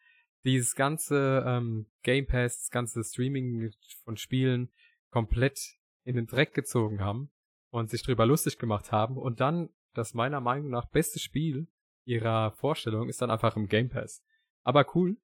[0.43, 3.71] dieses ganze ähm, Game Pass, das ganze Streaming
[4.03, 4.69] von Spielen
[5.09, 7.31] komplett in den Dreck gezogen haben
[7.69, 11.67] und sich drüber lustig gemacht haben und dann das meiner Meinung nach beste Spiel
[12.05, 14.23] ihrer Vorstellung ist dann einfach im Game Pass.
[14.63, 15.17] Aber cool,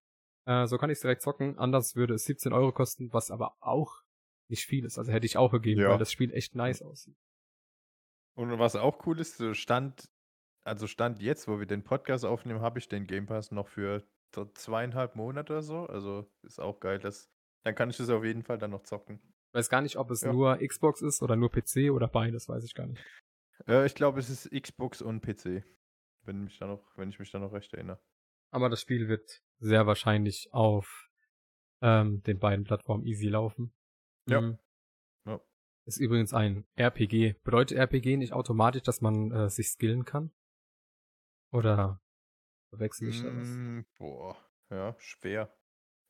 [0.45, 1.57] äh, so kann ich es direkt zocken.
[1.57, 4.01] Anders würde es 17 Euro kosten, was aber auch
[4.49, 4.97] nicht viel ist.
[4.97, 5.89] Also hätte ich auch gegeben, ja.
[5.89, 7.15] weil das Spiel echt nice aussieht.
[8.35, 10.09] Und was auch cool ist, stand,
[10.63, 14.03] also stand jetzt, wo wir den Podcast aufnehmen, habe ich den Game Pass noch für
[14.53, 15.85] zweieinhalb Monate oder so.
[15.85, 16.99] Also ist auch geil.
[16.99, 17.29] Das,
[17.63, 19.19] dann kann ich das auf jeden Fall dann noch zocken.
[19.49, 20.31] Ich weiß gar nicht, ob es ja.
[20.31, 23.03] nur Xbox ist oder nur PC oder beides, weiß ich gar nicht.
[23.67, 25.63] Äh, ich glaube, es ist Xbox und PC.
[26.25, 27.99] Wenn, mich da noch, wenn ich mich da noch recht erinnere.
[28.51, 31.09] Aber das Spiel wird sehr wahrscheinlich auf
[31.81, 33.73] ähm, den beiden Plattformen easy laufen.
[34.27, 34.41] Ja.
[34.41, 34.57] Mhm.
[35.25, 35.41] ja.
[35.85, 37.35] Ist übrigens ein RPG.
[37.43, 40.31] Bedeutet RPG nicht automatisch, dass man äh, sich skillen kann?
[41.53, 42.01] Oder
[42.69, 43.47] verwechsel ich da was?
[43.47, 44.35] Mm, boah,
[44.71, 45.55] ja, schwer.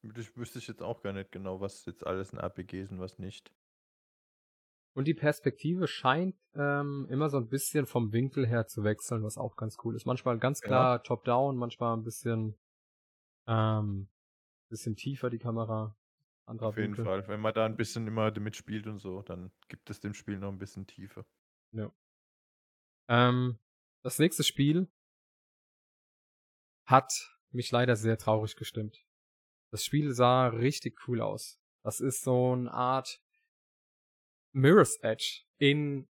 [0.02, 3.00] Ich wüsste ich jetzt auch gar nicht genau, was jetzt alles ein RPG ist und
[3.00, 3.54] was nicht.
[4.96, 9.38] Und die Perspektive scheint ähm, immer so ein bisschen vom Winkel her zu wechseln, was
[9.38, 10.06] auch ganz cool ist.
[10.06, 11.00] Manchmal ganz klar ja.
[11.00, 12.56] top-down, manchmal ein bisschen,
[13.48, 14.08] ähm,
[14.70, 15.98] bisschen tiefer die Kamera.
[16.46, 17.06] Anderer Auf jeden Winkel.
[17.06, 17.28] Fall.
[17.28, 20.38] Wenn man da ein bisschen immer damit spielt und so, dann gibt es dem Spiel
[20.38, 21.26] noch ein bisschen Tiefe.
[21.72, 21.92] Ja.
[23.08, 23.58] Ähm,
[24.04, 24.88] das nächste Spiel
[26.86, 27.12] hat
[27.52, 29.04] mich leider sehr traurig gestimmt.
[29.72, 31.60] Das Spiel sah richtig cool aus.
[31.84, 33.22] Das ist so eine Art
[34.52, 36.08] Mirror's Edge in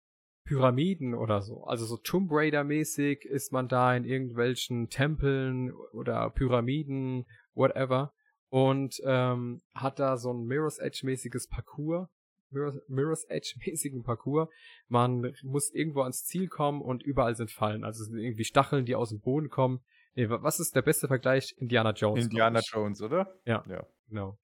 [0.45, 1.65] Pyramiden oder so.
[1.65, 8.13] Also so Tomb Raider mäßig ist man da in irgendwelchen Tempeln oder Pyramiden, whatever.
[8.49, 12.07] Und ähm, hat da so ein Mirror's Edge mäßiges Parcours.
[12.49, 14.49] Mirror's, Mirror's Edge mäßigen Parcours.
[14.87, 17.83] Man muss irgendwo ans Ziel kommen und überall sind Fallen.
[17.83, 19.81] Also es sind irgendwie Stacheln, die aus dem Boden kommen.
[20.17, 21.53] Nee, was ist der beste Vergleich?
[21.57, 22.25] Indiana Jones.
[22.25, 23.39] Indiana Jones, oder?
[23.45, 23.63] Ja.
[23.69, 23.85] Ja.
[24.09, 24.39] Genau.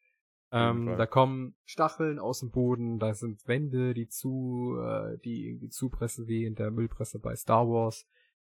[0.52, 5.70] Ähm, da kommen Stacheln aus dem Boden, da sind Wände, die zu, äh, die irgendwie
[5.70, 8.06] zupressen wie in der Müllpresse bei Star Wars.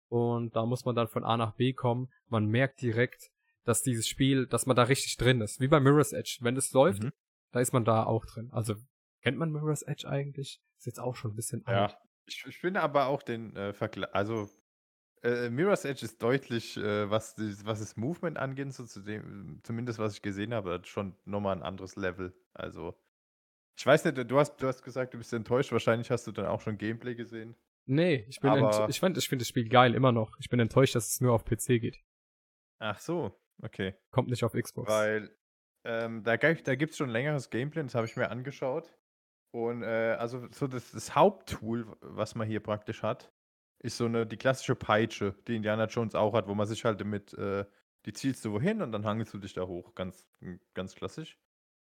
[0.10, 2.10] Und da muss man dann von A nach B kommen.
[2.28, 3.32] Man merkt direkt,
[3.64, 5.60] dass dieses Spiel, dass man da richtig drin ist.
[5.60, 6.38] Wie bei Mirror's Edge.
[6.42, 7.14] Wenn es läuft, mhm.
[7.52, 8.50] da ist man da auch drin.
[8.52, 8.76] Also,
[9.24, 10.62] kennt man Mirror's Edge eigentlich?
[10.78, 11.92] Ist jetzt auch schon ein bisschen alt.
[11.94, 11.98] Ja.
[12.28, 14.48] Ich, ich finde aber auch den äh, Vergleich, also
[15.24, 19.60] äh, Mirror's Edge ist deutlich, äh, was, die, was das Movement angeht, so zu dem,
[19.64, 22.34] zumindest was ich gesehen habe, schon nochmal ein anderes Level.
[22.54, 22.96] Also,
[23.78, 25.72] ich weiß nicht, du hast, du hast gesagt, du bist enttäuscht.
[25.72, 27.56] Wahrscheinlich hast du dann auch schon Gameplay gesehen.
[27.86, 28.90] Nee, ich bin Aber...
[28.90, 30.32] ich finde ich find das Spiel geil, immer noch.
[30.40, 32.04] Ich bin enttäuscht, dass es nur auf PC geht.
[32.80, 33.96] Ach so, okay.
[34.12, 34.92] Kommt nicht auf Xbox.
[34.92, 35.32] Weil
[35.86, 38.94] ähm, da, da gibt es schon längeres Gameplay, das habe ich mir angeschaut.
[39.54, 43.32] Und äh, also so das, das Haupttool, was man hier praktisch hat,
[43.80, 47.00] ist so eine, die klassische Peitsche, die Indiana Jones auch hat, wo man sich halt
[47.00, 47.66] damit, äh,
[48.06, 49.94] die zielst du wohin und dann hangelst du dich da hoch.
[49.96, 50.26] Ganz,
[50.74, 51.38] ganz klassisch.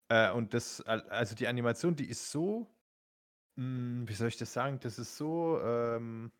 [0.09, 2.71] Äh, und das, also die Animation, die ist so,
[3.55, 6.31] mh, hm, wie soll ich das sagen, das ist so ähm,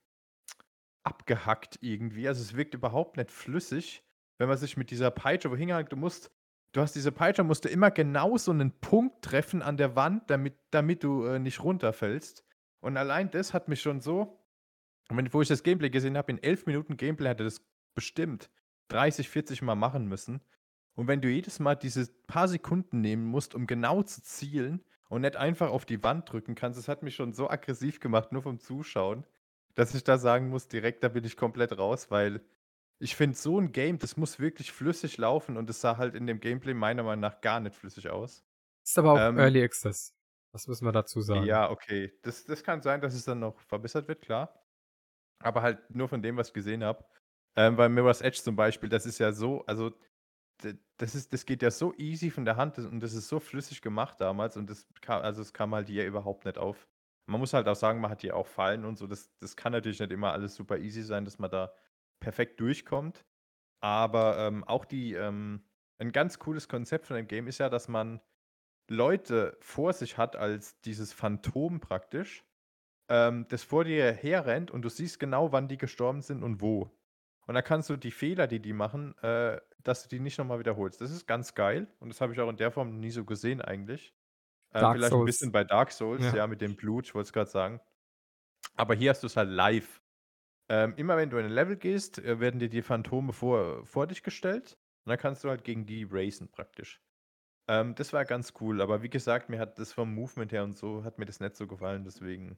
[1.04, 2.28] abgehackt irgendwie.
[2.28, 4.04] Also es wirkt überhaupt nicht flüssig,
[4.38, 5.92] wenn man sich mit dieser Peitsche wohin hängt.
[5.92, 6.32] Du musst,
[6.74, 10.30] du hast diese Peitsche, musst du immer genau so einen Punkt treffen an der Wand,
[10.30, 12.44] damit, damit du äh, nicht runterfällst.
[12.82, 14.40] Und allein das hat mich schon so,
[15.10, 17.62] und wenn, wo ich das Gameplay gesehen habe, in elf Minuten Gameplay hätte das
[17.94, 18.50] bestimmt
[18.90, 20.42] 30, 40 Mal machen müssen.
[20.96, 25.22] Und wenn du jedes Mal diese paar Sekunden nehmen musst, um genau zu zielen und
[25.22, 28.42] nicht einfach auf die Wand drücken kannst, das hat mich schon so aggressiv gemacht, nur
[28.42, 29.26] vom Zuschauen,
[29.76, 32.42] dass ich da sagen muss, direkt, da bin ich komplett raus, weil
[32.98, 36.28] ich finde, so ein Game, das muss wirklich flüssig laufen und es sah halt in
[36.28, 38.46] dem Gameplay meiner Meinung nach gar nicht flüssig aus.
[38.84, 40.16] Ist aber auch ähm, Early Access.
[40.54, 41.46] Das müssen wir dazu sagen.
[41.46, 42.14] Ja, okay.
[42.22, 44.65] Das, das kann sein, dass es dann noch verbessert wird, klar.
[45.46, 47.06] Aber halt nur von dem, was ich gesehen habe.
[47.56, 49.94] Ähm, bei Mirror's Edge zum Beispiel, das ist ja so, also
[50.98, 53.82] das, ist, das geht ja so easy von der Hand und das ist so flüssig
[53.82, 56.88] gemacht damals und das kam, also es kam halt hier überhaupt nicht auf.
[57.28, 59.08] Man muss halt auch sagen, man hat hier auch Fallen und so.
[59.08, 61.74] Das, das kann natürlich nicht immer alles super easy sein, dass man da
[62.20, 63.26] perfekt durchkommt.
[63.82, 65.64] Aber ähm, auch die, ähm,
[66.00, 68.22] ein ganz cooles Konzept von dem Game ist ja, dass man
[68.90, 72.46] Leute vor sich hat als dieses Phantom praktisch
[73.10, 76.92] ähm, das vor dir herrennt und du siehst genau, wann die gestorben sind und wo.
[77.48, 80.60] Und dann kannst du die Fehler, die die machen, äh, dass du die nicht nochmal
[80.60, 81.02] wiederholst.
[81.02, 83.62] Das ist ganz geil und das habe ich auch in der Form nie so gesehen
[83.62, 84.14] eigentlich.
[84.72, 85.22] Äh, vielleicht Souls.
[85.22, 87.80] ein bisschen bei Dark Souls, ja, ja mit dem Blut, ich wollte es gerade sagen.
[88.76, 90.02] Aber hier hast du es halt live.
[90.68, 94.08] Ähm, immer wenn du in ein Level gehst, äh, werden dir die Phantome vor, vor
[94.08, 94.78] dich gestellt.
[95.06, 97.00] Und dann kannst du halt gegen die racen praktisch.
[97.68, 100.78] Ähm, das war ganz cool, aber wie gesagt, mir hat das vom Movement her und
[100.78, 102.58] so, hat mir das nicht so gefallen, deswegen.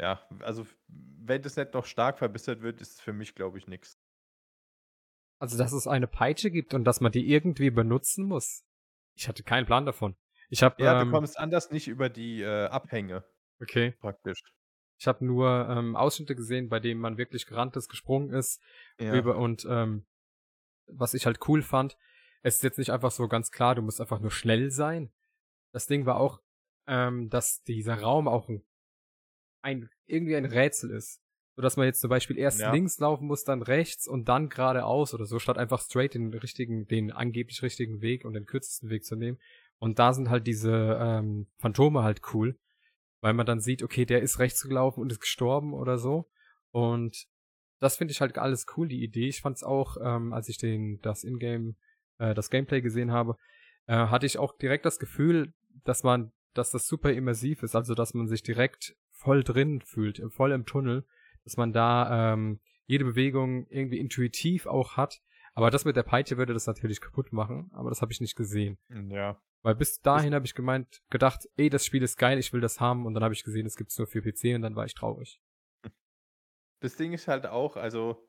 [0.00, 3.68] Ja, also wenn das nicht noch stark verbessert wird, ist es für mich, glaube ich,
[3.68, 3.98] nichts.
[5.38, 8.64] Also, dass es eine Peitsche gibt und dass man die irgendwie benutzen muss.
[9.14, 10.16] Ich hatte keinen Plan davon.
[10.48, 13.24] Ich habe Ja, ähm, du kommst anders nicht über die äh, Abhänge.
[13.60, 13.92] Okay.
[14.00, 14.40] Praktisch.
[14.98, 18.60] Ich habe nur ähm, Ausschnitte gesehen, bei denen man wirklich gerannt ist, gesprungen ist
[18.98, 19.14] ja.
[19.14, 20.06] über und ähm,
[20.86, 21.96] was ich halt cool fand,
[22.42, 25.12] es ist jetzt nicht einfach so ganz klar, du musst einfach nur schnell sein.
[25.72, 26.40] Das Ding war auch,
[26.86, 28.64] ähm, dass dieser Raum auch ein,
[29.62, 31.20] ein irgendwie ein Rätsel ist.
[31.56, 32.72] So dass man jetzt zum Beispiel erst ja.
[32.72, 36.86] links laufen muss, dann rechts und dann geradeaus oder so, statt einfach straight den richtigen,
[36.86, 39.38] den angeblich richtigen Weg und den kürzesten Weg zu nehmen.
[39.78, 42.58] Und da sind halt diese ähm, Phantome halt cool,
[43.20, 46.30] weil man dann sieht, okay, der ist rechts gelaufen und ist gestorben oder so.
[46.70, 47.26] Und
[47.80, 49.28] das finde ich halt alles cool, die Idee.
[49.28, 51.74] Ich fand es auch, ähm, als ich den das Ingame
[52.18, 53.36] äh, das Gameplay gesehen habe,
[53.86, 55.52] äh, hatte ich auch direkt das Gefühl,
[55.84, 60.22] dass man, dass das super immersiv ist, also dass man sich direkt voll drin fühlt,
[60.30, 61.04] voll im Tunnel,
[61.44, 65.20] dass man da ähm, jede Bewegung irgendwie intuitiv auch hat.
[65.52, 68.36] Aber das mit der Peitsche würde das natürlich kaputt machen, aber das habe ich nicht
[68.36, 68.78] gesehen.
[68.88, 69.40] Hm, ja.
[69.62, 72.80] Weil bis dahin habe ich gemeint, gedacht, ey, das Spiel ist geil, ich will das
[72.80, 74.86] haben und dann habe ich gesehen, es gibt es nur für PC und dann war
[74.86, 75.40] ich traurig.
[76.80, 78.26] Das Ding ist halt auch, also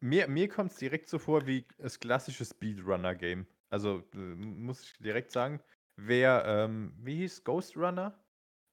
[0.00, 3.46] mir, mir kommt es direkt so vor wie das klassische Speedrunner-Game.
[3.68, 5.60] Also äh, muss ich direkt sagen,
[5.96, 8.18] wer, ähm, wie hieß Ghost Runner?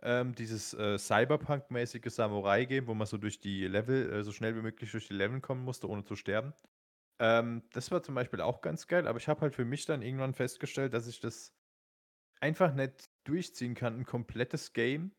[0.04, 4.62] Ähm, dieses äh, Cyberpunk-mäßige Samurai-Game, wo man so durch die Level, äh, so schnell wie
[4.62, 6.54] möglich durch die Level kommen musste, ohne zu sterben.
[7.20, 10.04] Ähm, das war zum Beispiel auch ganz geil, aber ich habe halt für mich dann
[10.04, 11.56] irgendwann festgestellt, dass ich das
[12.40, 15.16] einfach nicht durchziehen kann, ein komplettes Game,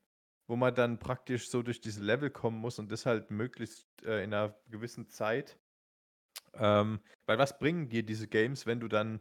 [0.48, 4.22] wo man dann praktisch so durch diese Level kommen muss und das halt möglichst äh,
[4.22, 5.58] in einer gewissen Zeit
[6.54, 9.20] ähm, weil was bringen dir diese Games, wenn du dann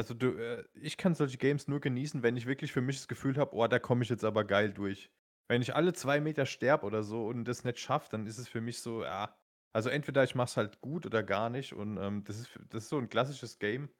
[0.00, 3.06] also du, äh, ich kann solche Games nur genießen, wenn ich wirklich für mich das
[3.06, 5.10] Gefühl habe, oh, da komme ich jetzt aber geil durch.
[5.46, 8.48] Wenn ich alle zwei Meter sterbe oder so und das nicht schaffe, dann ist es
[8.48, 9.36] für mich so, ja.
[9.74, 11.74] Also entweder ich mache es halt gut oder gar nicht.
[11.74, 13.90] Und ähm, das, ist, das ist so ein klassisches Game,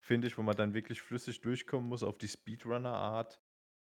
[0.00, 3.40] finde ich, wo man dann wirklich flüssig durchkommen muss auf die Speedrunner-Art.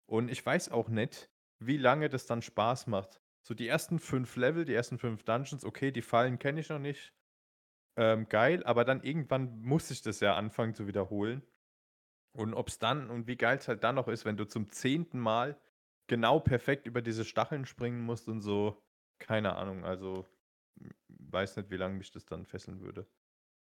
[0.08, 3.22] Und ich weiß auch nicht, wie lange das dann Spaß macht.
[3.48, 6.80] So die ersten fünf Level, die ersten fünf Dungeons, okay, die Fallen kenne ich noch
[6.80, 7.14] nicht
[7.96, 11.44] ähm, geil, aber dann irgendwann muss ich das ja anfangen zu wiederholen.
[12.32, 14.70] Und ob es dann und wie geil es halt dann noch ist, wenn du zum
[14.70, 15.60] zehnten Mal
[16.08, 18.82] genau perfekt über diese Stacheln springen musst und so,
[19.20, 20.26] keine Ahnung, also
[21.08, 23.08] weiß nicht, wie lange mich das dann fesseln würde.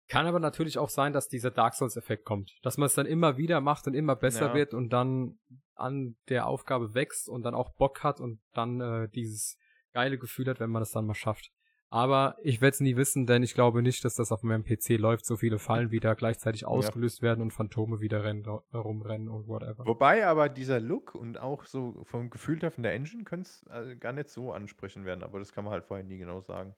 [0.08, 2.58] Kann aber natürlich auch sein, dass dieser Dark Souls-Effekt kommt.
[2.62, 4.54] Dass man es dann immer wieder macht und immer besser ja.
[4.54, 5.40] wird und dann
[5.74, 9.58] an der Aufgabe wächst und dann auch Bock hat und dann äh, dieses
[9.94, 11.52] geile Gefühl hat, wenn man es dann mal schafft.
[11.92, 14.98] Aber ich werde es nie wissen, denn ich glaube nicht, dass das auf meinem PC
[14.98, 15.26] läuft.
[15.26, 17.24] So viele Fallen wieder gleichzeitig ausgelöst ja.
[17.24, 19.86] werden und Phantome wieder rennen, rumrennen und whatever.
[19.86, 23.66] Wobei aber dieser Look und auch so vom Gefühl her von der Engine könnte es
[23.68, 25.24] also gar nicht so ansprechen werden.
[25.24, 26.76] Aber das kann man halt vorher nie genau sagen.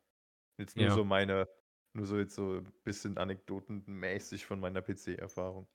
[0.57, 0.93] Jetzt nur ja.
[0.93, 1.47] so meine,
[1.93, 5.67] nur so jetzt so ein bisschen anekdotenmäßig von meiner PC-Erfahrung.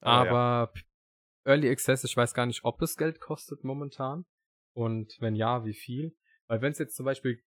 [0.00, 0.82] Aber, aber ja.
[1.46, 4.26] Early Access, ich weiß gar nicht, ob es Geld kostet momentan.
[4.74, 6.16] Und wenn ja, wie viel?
[6.46, 7.42] Weil wenn es jetzt zum Beispiel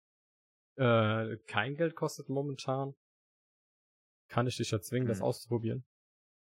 [0.75, 2.95] äh, kein Geld kostet momentan,
[4.27, 5.13] kann ich dich ja zwingen, hm.
[5.13, 5.85] das auszuprobieren.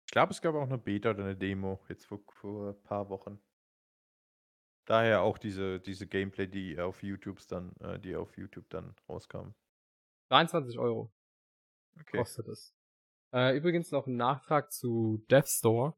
[0.07, 3.09] Ich glaube, es gab auch eine Beta oder eine Demo, jetzt vor, vor ein paar
[3.11, 3.41] Wochen.
[4.87, 9.53] Daher auch diese, diese Gameplay, die auf YouTube dann, äh, die auf YouTube dann rauskam.
[10.31, 11.12] 23 Euro
[12.01, 12.16] okay.
[12.16, 12.74] kostet es.
[13.35, 15.95] Äh, übrigens noch ein Nachtrag zu Death Store.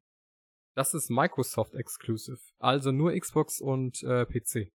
[0.74, 4.72] Das ist Microsoft Exclusive, also nur Xbox und äh, PC.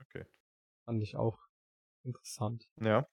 [0.00, 0.26] Okay.
[0.84, 1.47] Fand ich auch
[2.08, 2.66] Interessant.
[2.80, 3.06] Ja.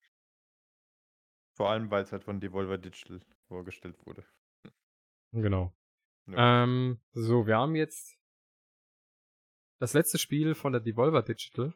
[1.55, 4.25] Vor allem, weil es halt von Devolver Digital vorgestellt wurde.
[5.31, 5.75] Genau.
[6.27, 6.63] Ja.
[6.63, 8.17] Ähm, so, wir haben jetzt
[9.79, 11.73] das letzte Spiel von der Devolver Digital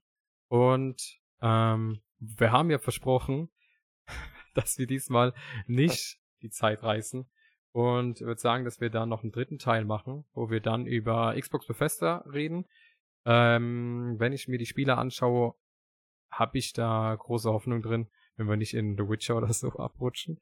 [0.47, 3.51] und ähm, wir haben ja versprochen,
[4.55, 5.34] dass wir diesmal
[5.67, 7.30] nicht die Zeit reißen
[7.72, 10.86] und ich würde sagen, dass wir dann noch einen dritten Teil machen, wo wir dann
[10.86, 12.65] über Xbox Bethesda reden.
[13.26, 15.55] Ähm, wenn ich mir die Spiele anschaue,
[16.32, 20.40] habe ich da große Hoffnung drin, wenn wir nicht in The Witcher oder so abrutschen.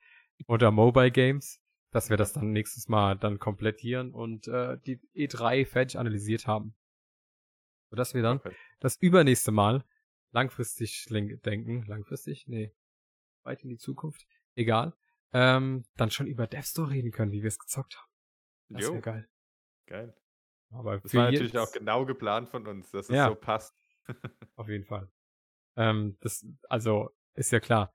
[0.48, 1.62] Oder Mobile Games,
[1.92, 6.76] dass wir das dann nächstes Mal dann komplettieren und äh, die E3 fertig analysiert haben.
[7.90, 8.56] Sodass wir dann okay.
[8.80, 9.84] das übernächste Mal
[10.32, 12.48] langfristig denken, langfristig?
[12.48, 12.76] Nee.
[13.44, 14.28] Weit in die Zukunft.
[14.56, 14.94] Egal.
[15.34, 18.12] Ähm, dann schon über Death Store reden können, wie wir es gezockt haben.
[18.70, 19.30] Das wäre geil.
[19.86, 20.16] Geil.
[20.70, 23.76] Aber das war natürlich auch genau geplant von uns, dass es ja, so passt.
[24.56, 25.10] auf jeden Fall.
[25.78, 27.93] Ähm, das, also, ist ja klar.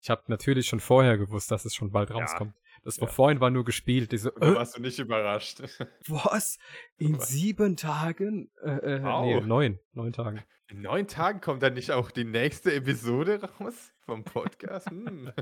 [0.00, 2.16] Ich habe natürlich schon vorher gewusst, dass es schon bald ja.
[2.16, 2.54] rauskommt.
[2.82, 3.06] Das ja.
[3.06, 4.12] vorhin war nur gespielt.
[4.12, 5.60] Diese, äh, warst du nicht überrascht.
[6.08, 6.58] Was?
[6.96, 7.28] In Was?
[7.28, 8.50] sieben Tagen?
[8.62, 9.24] Äh, äh, wow.
[9.24, 9.78] Nee, neun.
[9.92, 10.42] Neun Tagen.
[10.68, 14.90] In neun Tagen kommt dann nicht auch die nächste Episode raus vom Podcast?
[14.90, 15.32] hm.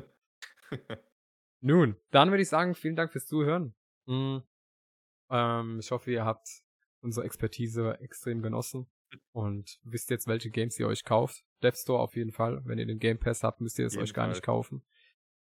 [1.61, 3.75] Nun, dann würde ich sagen, vielen Dank fürs Zuhören.
[4.07, 4.43] Mhm.
[5.31, 6.49] Ähm, ich hoffe, ihr habt
[7.01, 8.92] unsere Expertise extrem genossen
[9.33, 11.45] und wisst jetzt, welche Games ihr euch kauft.
[11.63, 12.63] Dev Store auf jeden Fall.
[12.65, 14.31] Wenn ihr den Game Pass habt, müsst ihr es euch gar Fall.
[14.33, 14.85] nicht kaufen.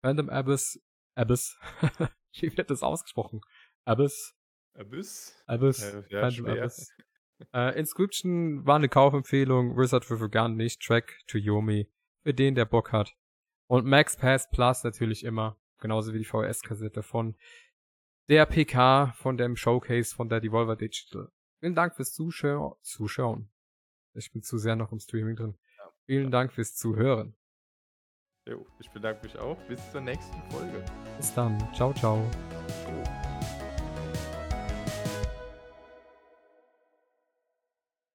[0.02, 0.80] Random Abyss,
[1.14, 1.58] Abyss.
[2.40, 3.40] Wie wird das ausgesprochen?
[3.84, 4.34] Abyss.
[4.74, 5.42] Abyss?
[5.46, 5.82] Abyss.
[5.82, 6.62] Äh, ja, Random schwer.
[6.62, 6.92] Abyss.
[7.52, 9.76] Äh, Inscription war eine Kaufempfehlung.
[9.76, 10.80] Wizard with a Gun nicht.
[10.80, 11.88] Track to Yomi.
[12.22, 13.16] Für den, der Bock hat.
[13.66, 15.58] Und Max Pass Plus natürlich immer.
[15.78, 17.36] Genauso wie die VHS-Kassette von
[18.28, 21.32] der PK, von dem Showcase von der Devolver Digital.
[21.60, 23.50] Vielen Dank fürs Zuschau Zuschauen.
[24.14, 25.54] Ich bin zu sehr noch im Streaming drin.
[25.78, 25.84] Ja.
[26.06, 27.34] Vielen Dank fürs Zuhören.
[28.48, 29.56] Jo, ich bedanke mich auch.
[29.68, 30.84] Bis zur nächsten Folge.
[31.16, 31.58] Bis dann.
[31.74, 32.28] Ciao, ciao.